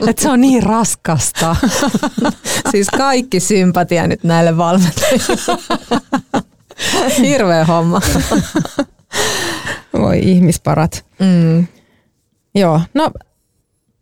[0.09, 1.57] että se on niin raskasta.
[2.71, 5.37] siis kaikki sympatia nyt näille valmentajille.
[7.23, 8.01] Hirveä homma.
[9.99, 11.05] Voi ihmisparat.
[11.19, 11.67] Mm.
[12.55, 13.11] Joo, no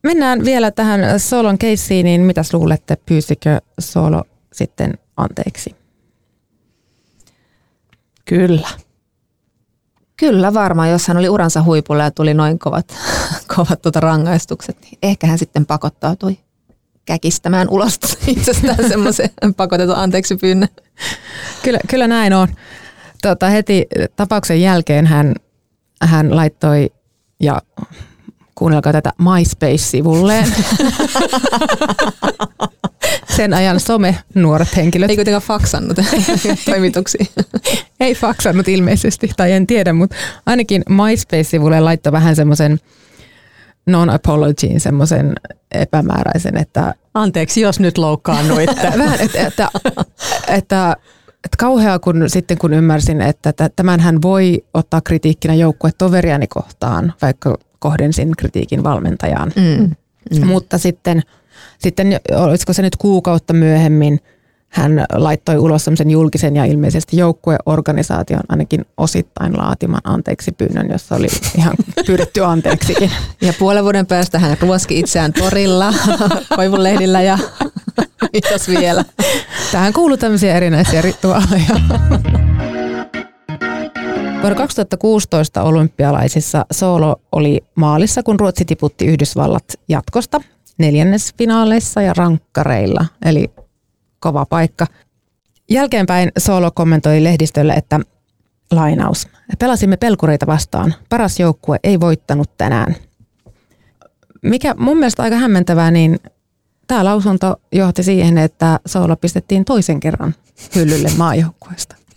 [0.08, 5.76] Mennään vielä tähän Solon keissiin, niin mitä luulette, pyysikö Solo sitten anteeksi?
[8.24, 8.68] Kyllä.
[10.16, 12.96] Kyllä varmaan, jos hän oli uransa huipulla ja tuli noin kovat,
[13.56, 16.38] kovat tuota rangaistukset, niin ehkä hän sitten pakottautui
[17.04, 20.68] käkistämään ulos itsestään semmoisen pakotetun anteeksi pyynnön.
[21.62, 22.48] Kyllä, kyllä näin on.
[23.22, 25.34] Tota, heti tapauksen jälkeen hän,
[26.02, 26.90] hän laittoi
[27.40, 27.62] ja
[28.58, 30.46] kuunnelkaa tätä MySpace-sivulleen.
[33.36, 35.10] Sen ajan some-nuoret henkilöt.
[35.10, 35.96] Ei kuitenkaan faksannut
[36.70, 37.26] toimituksiin.
[38.00, 40.16] Ei faksannut ilmeisesti, tai en tiedä, mutta
[40.46, 42.80] ainakin MySpace-sivulle laittoi vähän semmoisen
[43.86, 45.32] non-apologyin, semmoisen
[45.72, 46.94] epämääräisen, että...
[47.14, 48.92] Anteeksi, jos nyt loukkaannuitte.
[48.98, 49.68] vähän, että, että,
[50.48, 50.96] että
[51.44, 57.14] että kauheaa, kun sitten kun ymmärsin, että tämän hän voi ottaa kritiikkinä joukkue toveriani kohtaan,
[57.22, 59.52] vaikka kohdensin kritiikin valmentajaan.
[59.56, 59.90] Mm.
[60.38, 60.46] Mm.
[60.46, 61.22] Mutta sitten,
[61.78, 64.20] sitten, olisiko se nyt kuukautta myöhemmin,
[64.68, 71.26] hän laittoi ulos semmoisen julkisen ja ilmeisesti joukkueorganisaation ainakin osittain laatiman anteeksi pyynnön, jossa oli
[71.56, 71.74] ihan
[72.06, 73.10] pyydetty anteeksikin.
[73.40, 75.94] Ja puolen vuoden päästä hän ruoski itseään torilla,
[76.56, 77.38] koivunlehdillä ja
[78.32, 79.04] mitäs vielä.
[79.72, 81.80] Tähän kuuluu tämmöisiä erinäisiä rituaaleja.
[84.40, 90.40] Vuonna 2016 olympialaisissa Soolo oli maalissa, kun Ruotsi tiputti Yhdysvallat jatkosta
[90.78, 93.50] neljännesfinaaleissa ja rankkareilla, eli
[94.20, 94.86] kova paikka.
[95.70, 98.00] Jälkeenpäin Soolo kommentoi lehdistölle, että
[98.70, 99.28] lainaus.
[99.58, 100.94] Pelasimme pelkureita vastaan.
[101.08, 102.96] Paras joukkue ei voittanut tänään.
[104.42, 106.18] Mikä mun mielestä aika hämmentävää, niin
[106.86, 110.34] tämä lausunto johti siihen, että Soolo pistettiin toisen kerran
[110.74, 112.07] hyllylle maajoukkueesta.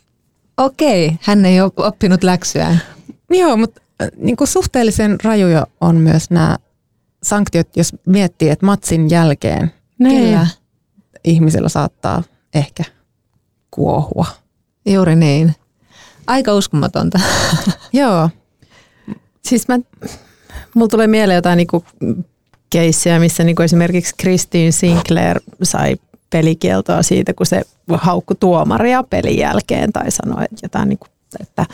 [0.61, 2.81] Okei, hän ei ole oppinut läksyään.
[3.29, 6.57] Joo, mutta äh, niin kuin suhteellisen rajuja on myös nämä
[7.23, 10.23] sanktiot, jos miettii, että matsin jälkeen niin.
[10.23, 10.47] Kyllä.
[11.23, 12.83] ihmisellä saattaa ehkä
[13.71, 14.25] kuohua.
[14.85, 15.55] Juuri niin.
[16.27, 17.19] Aika uskomatonta.
[17.93, 18.29] Joo.
[19.45, 19.79] Siis mä,
[20.75, 21.85] mulla tulee mieleen jotain niinku
[22.69, 25.95] keissejä, missä niinku esimerkiksi Christine Sinclair sai
[26.31, 27.61] pelikieltoa siitä, kun se
[27.93, 31.65] haukku tuomaria pelin jälkeen tai sanoi jotain, niin kuin, että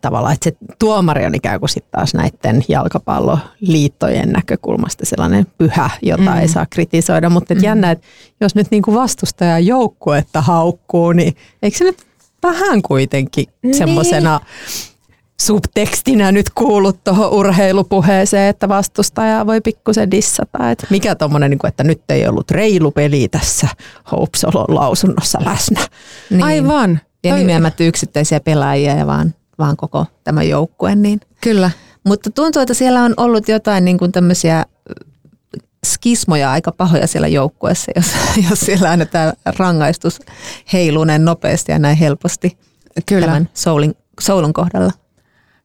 [0.00, 6.22] tavallaan, että se tuomari on ikään kuin sitten taas näiden jalkapalloliittojen näkökulmasta sellainen pyhä, jota
[6.22, 6.38] mm.
[6.38, 7.62] ei saa kritisoida, mutta mm.
[7.62, 8.06] jännä, että
[8.40, 12.06] jos nyt niin vastustaja joukkuetta haukkuu, niin eikö se nyt
[12.42, 13.74] vähän kuitenkin niin.
[13.74, 14.40] semmoisena
[15.40, 20.70] subtekstinä nyt kuullut tuohon urheilupuheeseen, että vastustaja voi pikkusen dissata.
[20.70, 23.68] Että mikä tuommoinen, niin että nyt ei ollut reilu peli tässä
[24.12, 25.80] Hope Solon lausunnossa läsnä.
[26.30, 26.44] Niin.
[26.44, 27.00] Aivan.
[27.24, 30.94] Ja nimeämättä yksittäisiä pelaajia ja vaan, vaan koko tämä joukkue.
[30.94, 31.20] Niin.
[31.40, 31.70] Kyllä.
[32.04, 34.64] Mutta tuntuu, että siellä on ollut jotain niin kuin tämmöisiä
[35.86, 38.06] skismoja aika pahoja siellä joukkueessa, jos,
[38.50, 40.18] jos siellä aina tämä rangaistus
[40.72, 42.58] heiluu näin nopeasti ja näin helposti
[43.06, 43.26] Kyllä.
[43.26, 44.92] tämän Soulin, Soulun kohdalla.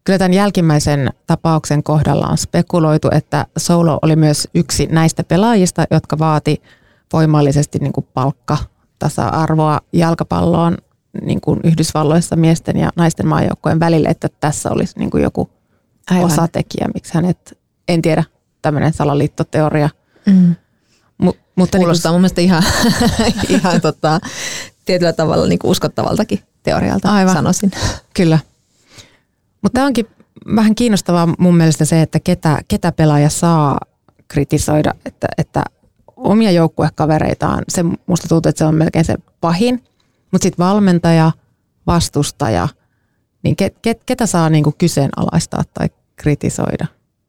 [0.06, 6.20] Kyllä tämän jälkimmäisen tapauksen kohdalla on spekuloitu, että Solo oli myös yksi näistä pelaajista, jotka
[6.20, 6.62] vaati
[7.14, 8.58] voimallisesti niin kuin palkka
[9.00, 10.78] tasa-arvoa jalkapalloon
[11.22, 15.50] niin kuin Yhdysvalloissa miesten ja naisten maajoukkojen välille, että tässä olisi niin kuin joku
[16.12, 16.26] Aivan.
[16.26, 18.24] osatekijä, miksi hänet, en tiedä,
[18.62, 19.90] tämmöinen salaliittoteoria.
[20.26, 20.56] Mm.
[21.18, 22.64] M- mutta Kuulostaa niin kuin, mun mielestä ihan,
[23.62, 24.20] ihan tota,
[24.86, 27.34] tietyllä tavalla niin kuin uskottavaltakin teorialta, Aivan.
[27.34, 27.72] sanoisin.
[28.14, 28.40] Kyllä.
[29.62, 30.08] Mutta tämä onkin
[30.56, 33.78] vähän kiinnostavaa mun mielestä se, että ketä, ketä pelaaja saa
[34.28, 35.64] kritisoida, että, että
[36.16, 39.84] omia joukkuekavereitaan, se musta tuntuu, että se on melkein se pahin,
[40.32, 41.32] mutta sitten valmentaja,
[41.88, 42.68] vastustaja,
[43.44, 46.88] niin ket, ket, ketä saa niinku kyseenalaistaa tai kritisoida?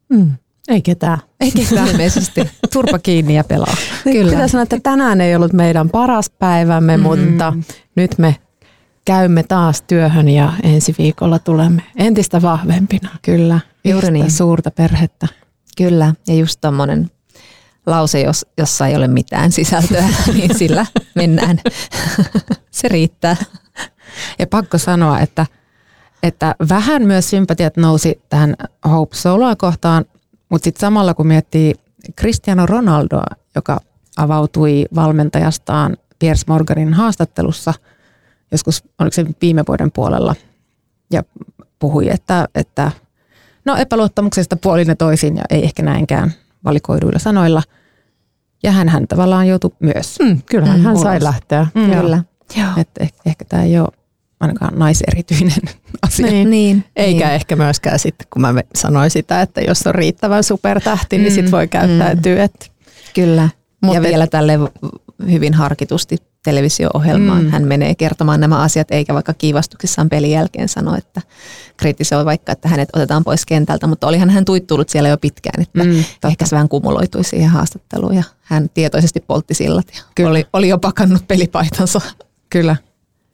[0.09, 0.31] Mm.
[0.67, 1.17] Ei ketään.
[1.39, 1.87] Ei ketään.
[1.87, 2.49] Ilmeisesti.
[2.73, 3.75] Turpa kiinni ja pelaa.
[4.03, 4.31] Kyllä.
[4.31, 7.03] Pitää sanoa, että tänään ei ollut meidän paras päivämme, mm.
[7.03, 7.53] mutta
[7.95, 8.35] nyt me
[9.07, 13.09] käymme taas työhön ja ensi viikolla tulemme entistä vahvempina.
[13.21, 14.31] Kyllä, juuri niin.
[14.31, 15.27] suurta perhettä.
[15.77, 17.11] Kyllä, ja just tommonen
[17.85, 21.59] lause, jos, jossa ei ole mitään sisältöä, niin sillä mennään.
[22.71, 23.35] Se riittää.
[24.39, 25.45] Ja pakko sanoa, että,
[26.23, 28.55] että vähän myös sympatiat nousi tähän
[28.89, 30.05] Hope Soloa kohtaan,
[30.49, 31.73] mutta sitten samalla kun miettii
[32.19, 33.79] Cristiano Ronaldoa, joka
[34.17, 37.73] avautui valmentajastaan Piers Morganin haastattelussa
[38.51, 40.35] joskus, oliko se viime vuoden puolella,
[41.11, 41.23] ja
[41.79, 42.91] puhui, että, että
[43.65, 46.33] no epäluottamuksesta puolin ja toisin ja ei ehkä näinkään
[46.63, 47.63] valikoiduilla sanoilla.
[48.63, 50.19] Ja hän, hän tavallaan joutui myös.
[50.19, 51.67] Mm, kyllähän mm, hän sai lähteä.
[51.75, 52.23] Mm, kyllä.
[52.57, 52.69] Joo.
[52.77, 53.87] Että ehkä, ehkä tämä ei ole
[54.39, 55.61] ainakaan naiserityinen
[56.07, 56.25] asia.
[56.25, 57.35] Niin, niin, Eikä niin.
[57.35, 61.51] ehkä myöskään sitten, kun mä sanoin sitä, että jos on riittävän supertähti, mm, niin sit
[61.51, 62.35] voi käyttäytyä.
[62.35, 62.41] Mm.
[62.41, 62.65] Että.
[63.13, 63.49] Kyllä.
[63.81, 64.53] Mut ja et, vielä tälle
[65.31, 67.43] hyvin harkitusti televisio-ohjelmaan.
[67.43, 67.49] Mm.
[67.49, 71.21] Hän menee kertomaan nämä asiat, eikä vaikka kiivastuksissaan pelin jälkeen sano, että
[71.77, 75.83] kritisoi vaikka, että hänet otetaan pois kentältä, mutta olihan hän tuittunut siellä jo pitkään, että
[75.83, 80.29] mm, ehkä se vähän kumuloitui siihen haastatteluun ja hän tietoisesti poltti sillat ja Kyllä.
[80.29, 82.01] Oli, oli jo pakannut pelipaitansa.
[82.49, 82.75] Kyllä.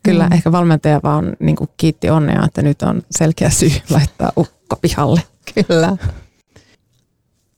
[0.04, 0.32] Kyllä, mm.
[0.32, 5.22] ehkä valmentaja vaan niin kuin kiitti onnea, että nyt on selkeä syy laittaa ukko pihalle.
[5.68, 5.98] Kyllä.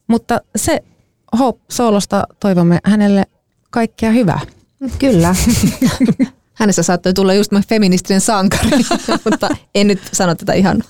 [0.07, 0.83] Mutta se
[1.39, 3.25] Hope Soolosta toivomme hänelle
[3.75, 4.39] kaikkea hyvää.
[4.99, 5.35] Kyllä.
[6.53, 8.69] Hänestä saattoi tulla just feministinen sankari,
[9.29, 10.83] mutta en nyt sano tätä ihan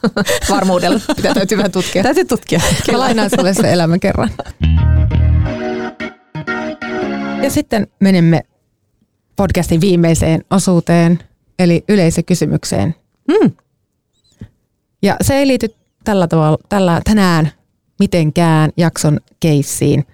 [0.49, 0.99] varmuudella.
[1.15, 2.03] Pitää täytyy vähän tutkia.
[2.03, 2.61] Täytyy tutkia.
[2.91, 4.29] Mä lainaan sulle se elämän kerran.
[7.43, 8.41] Ja sitten menemme
[9.35, 11.19] podcastin viimeiseen osuuteen,
[11.59, 12.95] eli yleisökysymykseen.
[13.27, 13.51] Mm.
[15.01, 17.51] Ja se ei liity tällä tavalla, tällä, tänään
[17.99, 20.05] mitenkään jakson keissiin.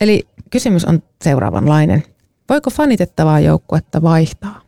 [0.00, 2.09] Eli kysymys on seuraavanlainen.
[2.50, 4.60] Voiko fanitettavaa joukkuetta vaihtaa?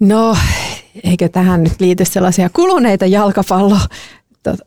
[0.00, 0.36] No,
[1.04, 3.78] eikö tähän nyt liity sellaisia kuluneita jalkapallo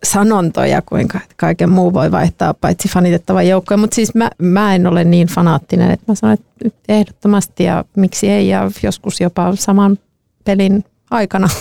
[0.04, 5.04] sanontoja, kuinka kaiken muu voi vaihtaa paitsi fanitettava joukkoja, mutta siis mä, mä en ole
[5.04, 10.00] niin fanaattinen, että mä sanon, että ehdottomasti ja miksi ei ja joskus jopa saman
[10.44, 11.48] pelin aikana.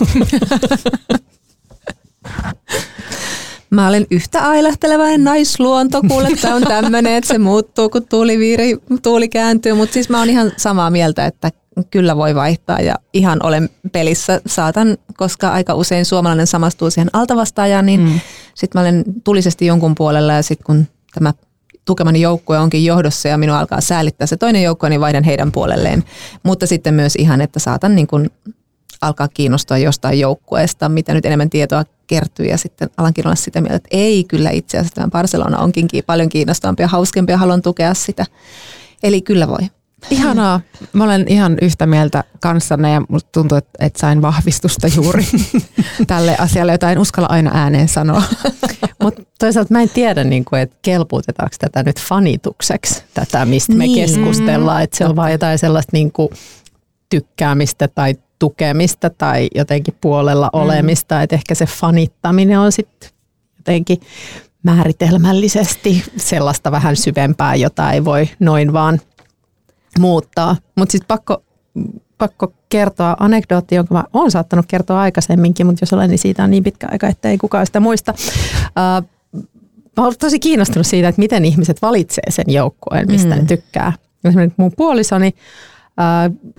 [3.77, 8.77] Mä olen yhtä ailahtelevainen naisluonto, kuule, että on tämmöinen, että se muuttuu, kun tuuli, viiri,
[9.03, 11.51] tuuli kääntyy, mutta siis mä oon ihan samaa mieltä, että
[11.91, 14.41] kyllä voi vaihtaa ja ihan olen pelissä.
[14.47, 18.21] Saatan, koska aika usein suomalainen samastuu siihen altavastaajaan, niin mm.
[18.55, 21.35] sitten mä olen tulisesti jonkun puolella ja sitten kun tämä
[21.85, 26.05] tukemani joukkue onkin johdossa ja minua alkaa säälittää se toinen joukkue, niin vaihdan heidän puolelleen.
[26.43, 28.31] Mutta sitten myös ihan, että saatan niin kuin
[29.01, 33.77] alkaa kiinnostua jostain joukkueesta, mitä nyt enemmän tietoa kertyy ja sitten alankin olla sitä mieltä,
[33.77, 37.95] että ei kyllä itse asiassa tämä Barcelona onkin paljon kiinnostavampi ja hauskempi ja haluan tukea
[37.95, 38.27] sitä.
[39.03, 39.69] Eli kyllä voi.
[40.11, 40.61] Ihanaa.
[40.93, 45.27] Mä olen ihan yhtä mieltä kanssanne ja musta tuntuu, että, että sain vahvistusta juuri
[46.07, 48.23] tälle asialle, jota en uskalla aina ääneen sanoa.
[49.03, 53.87] Mutta toisaalta mä en tiedä, niin kuin, että kelpuutetaanko tätä nyt fanitukseksi, tätä mistä me
[53.87, 54.07] niin.
[54.07, 54.83] keskustellaan.
[54.83, 56.29] Että se on vaan jotain sellaista niin kuin
[57.11, 60.61] tykkäämistä tai tukemista tai jotenkin puolella mm.
[60.61, 61.23] olemista.
[61.23, 63.11] Että ehkä se fanittaminen on sitten
[63.57, 64.01] jotenkin
[64.63, 69.01] määritelmällisesti sellaista vähän syvempää, jota ei voi noin vaan–
[69.99, 70.57] muuttaa.
[70.77, 71.43] Mutta sitten pakko,
[72.19, 76.51] pakko kertoa anekdootti, jonka mä oon saattanut kertoa aikaisemminkin, mutta jos olen, niin siitä on
[76.51, 78.15] niin pitkä aika, että ei kukaan sitä muista.
[78.17, 79.09] Uh,
[79.97, 83.41] mä olen tosi kiinnostunut siitä, että miten ihmiset valitsee sen joukkueen, mistä mm.
[83.41, 83.93] ne tykkää.
[84.25, 85.35] Esimerkiksi mun puolisoni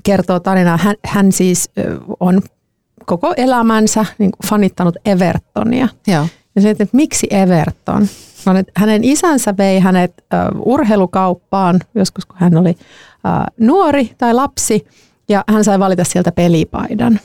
[0.04, 0.78] kertoo tarinaa.
[0.78, 1.70] Hän, hän siis
[2.08, 2.42] uh, on
[3.06, 5.88] koko elämänsä niin kuin fanittanut Evertonia.
[6.08, 6.28] Joo.
[6.56, 8.08] Ja se, että miksi Everton?
[8.76, 10.14] Hänen isänsä vei hänet
[10.56, 12.78] uh, urheilukauppaan, joskus kun hän oli
[13.60, 14.88] nuori tai lapsi
[15.30, 17.20] ja hän sai valita sieltä pelipaidan.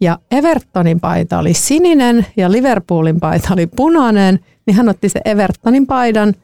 [0.00, 5.86] Ja Evertonin paita oli sininen ja Liverpoolin paita oli punainen, niin hän otti se Evertonin
[5.86, 6.34] paidan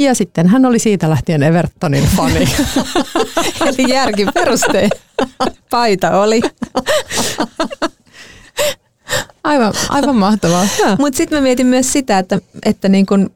[0.00, 2.48] Ja sitten hän oli siitä lähtien Evertonin fani.
[3.68, 4.90] Eli järkiperusteen
[5.70, 6.40] paita oli.
[9.44, 10.66] Aivan, aivan mahtavaa.
[10.98, 13.30] Mutta sitten mä mietin myös sitä, että, että niin kun,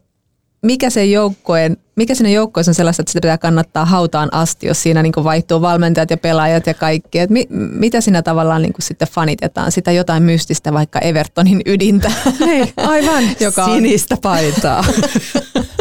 [0.62, 4.82] mikä se joukkojen, mikä sinne joukkoissa on sellaista, että sitä pitää kannattaa hautaan asti, jos
[4.82, 7.18] siinä niin vaihtuu valmentajat ja pelaajat ja kaikki.
[7.18, 9.72] Et mi, mitä siinä tavallaan niin sitten fanitetaan?
[9.72, 12.12] Sitä jotain mystistä, vaikka Evertonin ydintä.
[12.40, 13.24] Niin, aivan.
[13.40, 14.84] Joka Sinistä paitaa.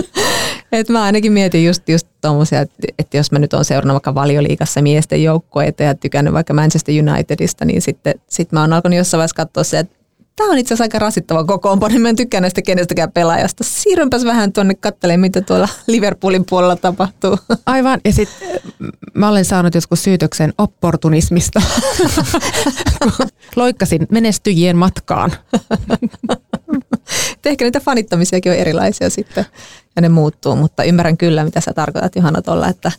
[0.74, 4.15] Et mä ainakin mietin just, just tommosia, että, että jos mä nyt on seurannut vaikka
[4.15, 9.19] valioliikassa miesten joukkoita ja tykännyt vaikka Manchester Unitedista, niin sitten sit mä oon alkanut jossain
[9.19, 9.95] vaiheessa katsoa se, että
[10.36, 13.63] tämä on itse asiassa aika rasittava kokoonpano, niin mä en tykkää näistä kenestäkään pelaajasta.
[13.63, 17.38] Siirrynpäs vähän tuonne kattelemaan, mitä tuolla Liverpoolin puolella tapahtuu.
[17.65, 18.61] Aivan, ja sitten
[19.13, 21.61] mä olen saanut joskus syytöksen opportunismista.
[23.55, 25.31] Loikkasin menestyjien matkaan.
[27.45, 29.45] Ehkä niitä fanittamisiakin on erilaisia sitten
[29.95, 32.91] ja ne muuttuu, mutta ymmärrän kyllä, mitä sä tarkoitat Johanna tuolla, että,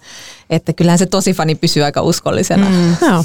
[0.51, 2.67] että kyllähän se tosi fani pysyy aika uskollisena.
[2.71, 2.97] Mm.
[3.09, 3.25] no.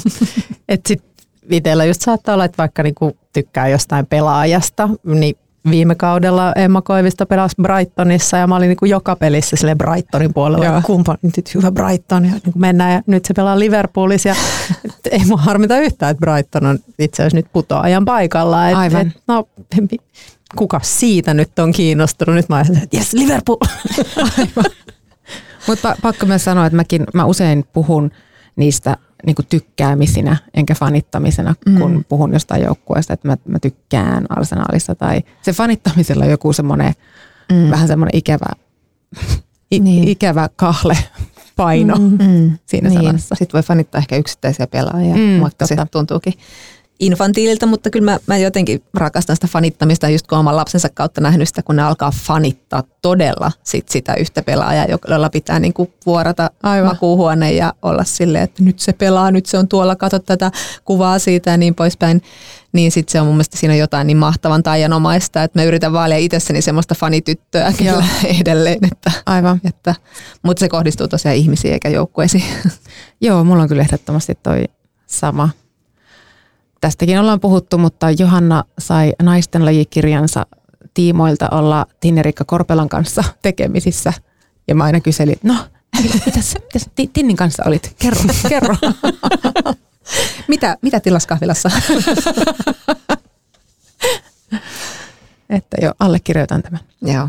[0.68, 1.02] Et sit
[1.50, 5.36] itsellä just saattaa olla, että vaikka niinku tykkää jostain pelaajasta, niin
[5.70, 10.64] viime kaudella Emma Koivisto pelasi Brightonissa ja mä olin niin joka pelissä sille Brightonin puolella.
[10.64, 10.80] Joo.
[10.84, 14.34] Kumpa, nyt hyvä Brighton ja niin mennään ja nyt se pelaa Liverpoolissa ja
[15.10, 18.68] ei mua harmita yhtään, että Brighton on itse asiassa nyt putoajan paikalla.
[18.68, 19.06] Et, Aivan.
[19.06, 19.48] Et, no,
[20.56, 22.34] kuka siitä nyt on kiinnostunut?
[22.34, 23.58] Nyt mä ajattelin, että yes, Liverpool.
[25.66, 28.10] Mutta pakko myös sanoa, että mäkin, mä usein puhun
[28.56, 32.04] niistä niin kuin tykkäämisinä enkä fanittamisena, kun mm.
[32.08, 34.94] puhun jostain joukkueesta, että mä, mä tykkään arsenaalissa.
[34.94, 36.92] Tai se fanittamisella on joku semmoinen
[37.52, 37.70] mm.
[37.70, 38.46] vähän semmoinen ikävä,
[39.72, 40.08] i, niin.
[40.08, 40.98] ikävä kahle
[41.56, 42.18] paino mm.
[42.26, 42.58] mm.
[42.66, 43.02] siinä niin.
[43.02, 43.34] sanassa.
[43.34, 45.84] Sitten voi fanittaa ehkä yksittäisiä pelaajia, mm, vaikka totta.
[45.84, 46.34] se tuntuukin
[47.00, 51.48] infantiililta, mutta kyllä mä, mä jotenkin rakastan sitä fanittamista just kun oman lapsensa kautta nähnyt
[51.48, 56.88] sitä, kun ne alkaa fanittaa todella sit sitä yhtä pelaajaa, jolla pitää niinku vuorata Aivan.
[56.88, 60.50] makuuhuone ja olla silleen, että nyt se pelaa, nyt se on tuolla, katso tätä
[60.84, 62.22] kuvaa siitä ja niin poispäin.
[62.72, 66.18] Niin sitten se on mun mielestä siinä jotain niin mahtavan taianomaista, että mä yritän vaalia
[66.18, 68.04] itsessäni semmoista fanityttöä kyllä
[68.40, 68.78] edelleen.
[68.92, 69.60] Että, Aivan.
[69.64, 69.94] Että,
[70.42, 72.44] mutta se kohdistuu tosiaan ihmisiin eikä joukkueisiin.
[73.20, 74.64] Joo, mulla on kyllä ehdottomasti toi
[75.06, 75.48] sama
[76.80, 80.46] Tästäkin ollaan puhuttu, mutta Johanna sai naisten lajikirjansa
[80.94, 84.12] tiimoilta olla Tinnerikka Korpelan kanssa tekemisissä.
[84.68, 85.54] Ja mä aina kyselin, no,
[86.26, 87.94] mitäs, mitäs Tinnin kanssa olit?
[87.98, 88.76] Kerro, kerro.
[90.48, 91.70] mitä, mitä tilas kahvilassa?
[95.50, 96.80] että jo allekirjoitan tämän.
[97.02, 97.28] Joo.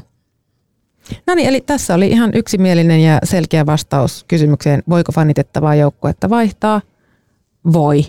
[1.28, 6.82] No niin, eli tässä oli ihan yksimielinen ja selkeä vastaus kysymykseen, voiko fanitettavaa joukkuetta vaihtaa?
[7.74, 8.04] Voi.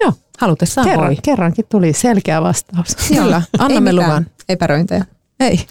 [0.00, 1.16] Joo, halutessaan Kerran, voi.
[1.22, 2.96] Kerrankin tuli selkeä vastaus.
[3.08, 4.26] Kyllä, annamme Ei luvan.
[4.48, 5.04] epäröintejä.
[5.40, 5.66] Ei.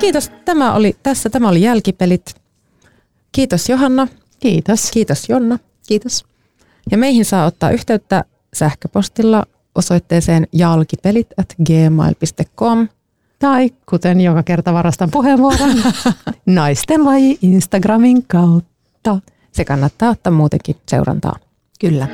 [0.00, 0.30] Kiitos.
[0.44, 1.30] Tämä oli tässä.
[1.30, 2.34] Tämä oli Jälkipelit.
[3.32, 4.08] Kiitos Johanna.
[4.40, 4.90] Kiitos.
[4.90, 5.58] Kiitos Jonna.
[5.88, 6.24] Kiitos.
[6.90, 9.44] Ja meihin saa ottaa yhteyttä sähköpostilla
[9.74, 12.88] osoitteeseen jalkipelit at gmail.com
[13.38, 15.76] tai kuten joka kerta varastan puheenvuoron,
[16.46, 19.20] naisten laji Instagramin kautta.
[19.52, 21.36] Se kannattaa ottaa muutenkin seurantaa.
[21.80, 22.08] Kyllä.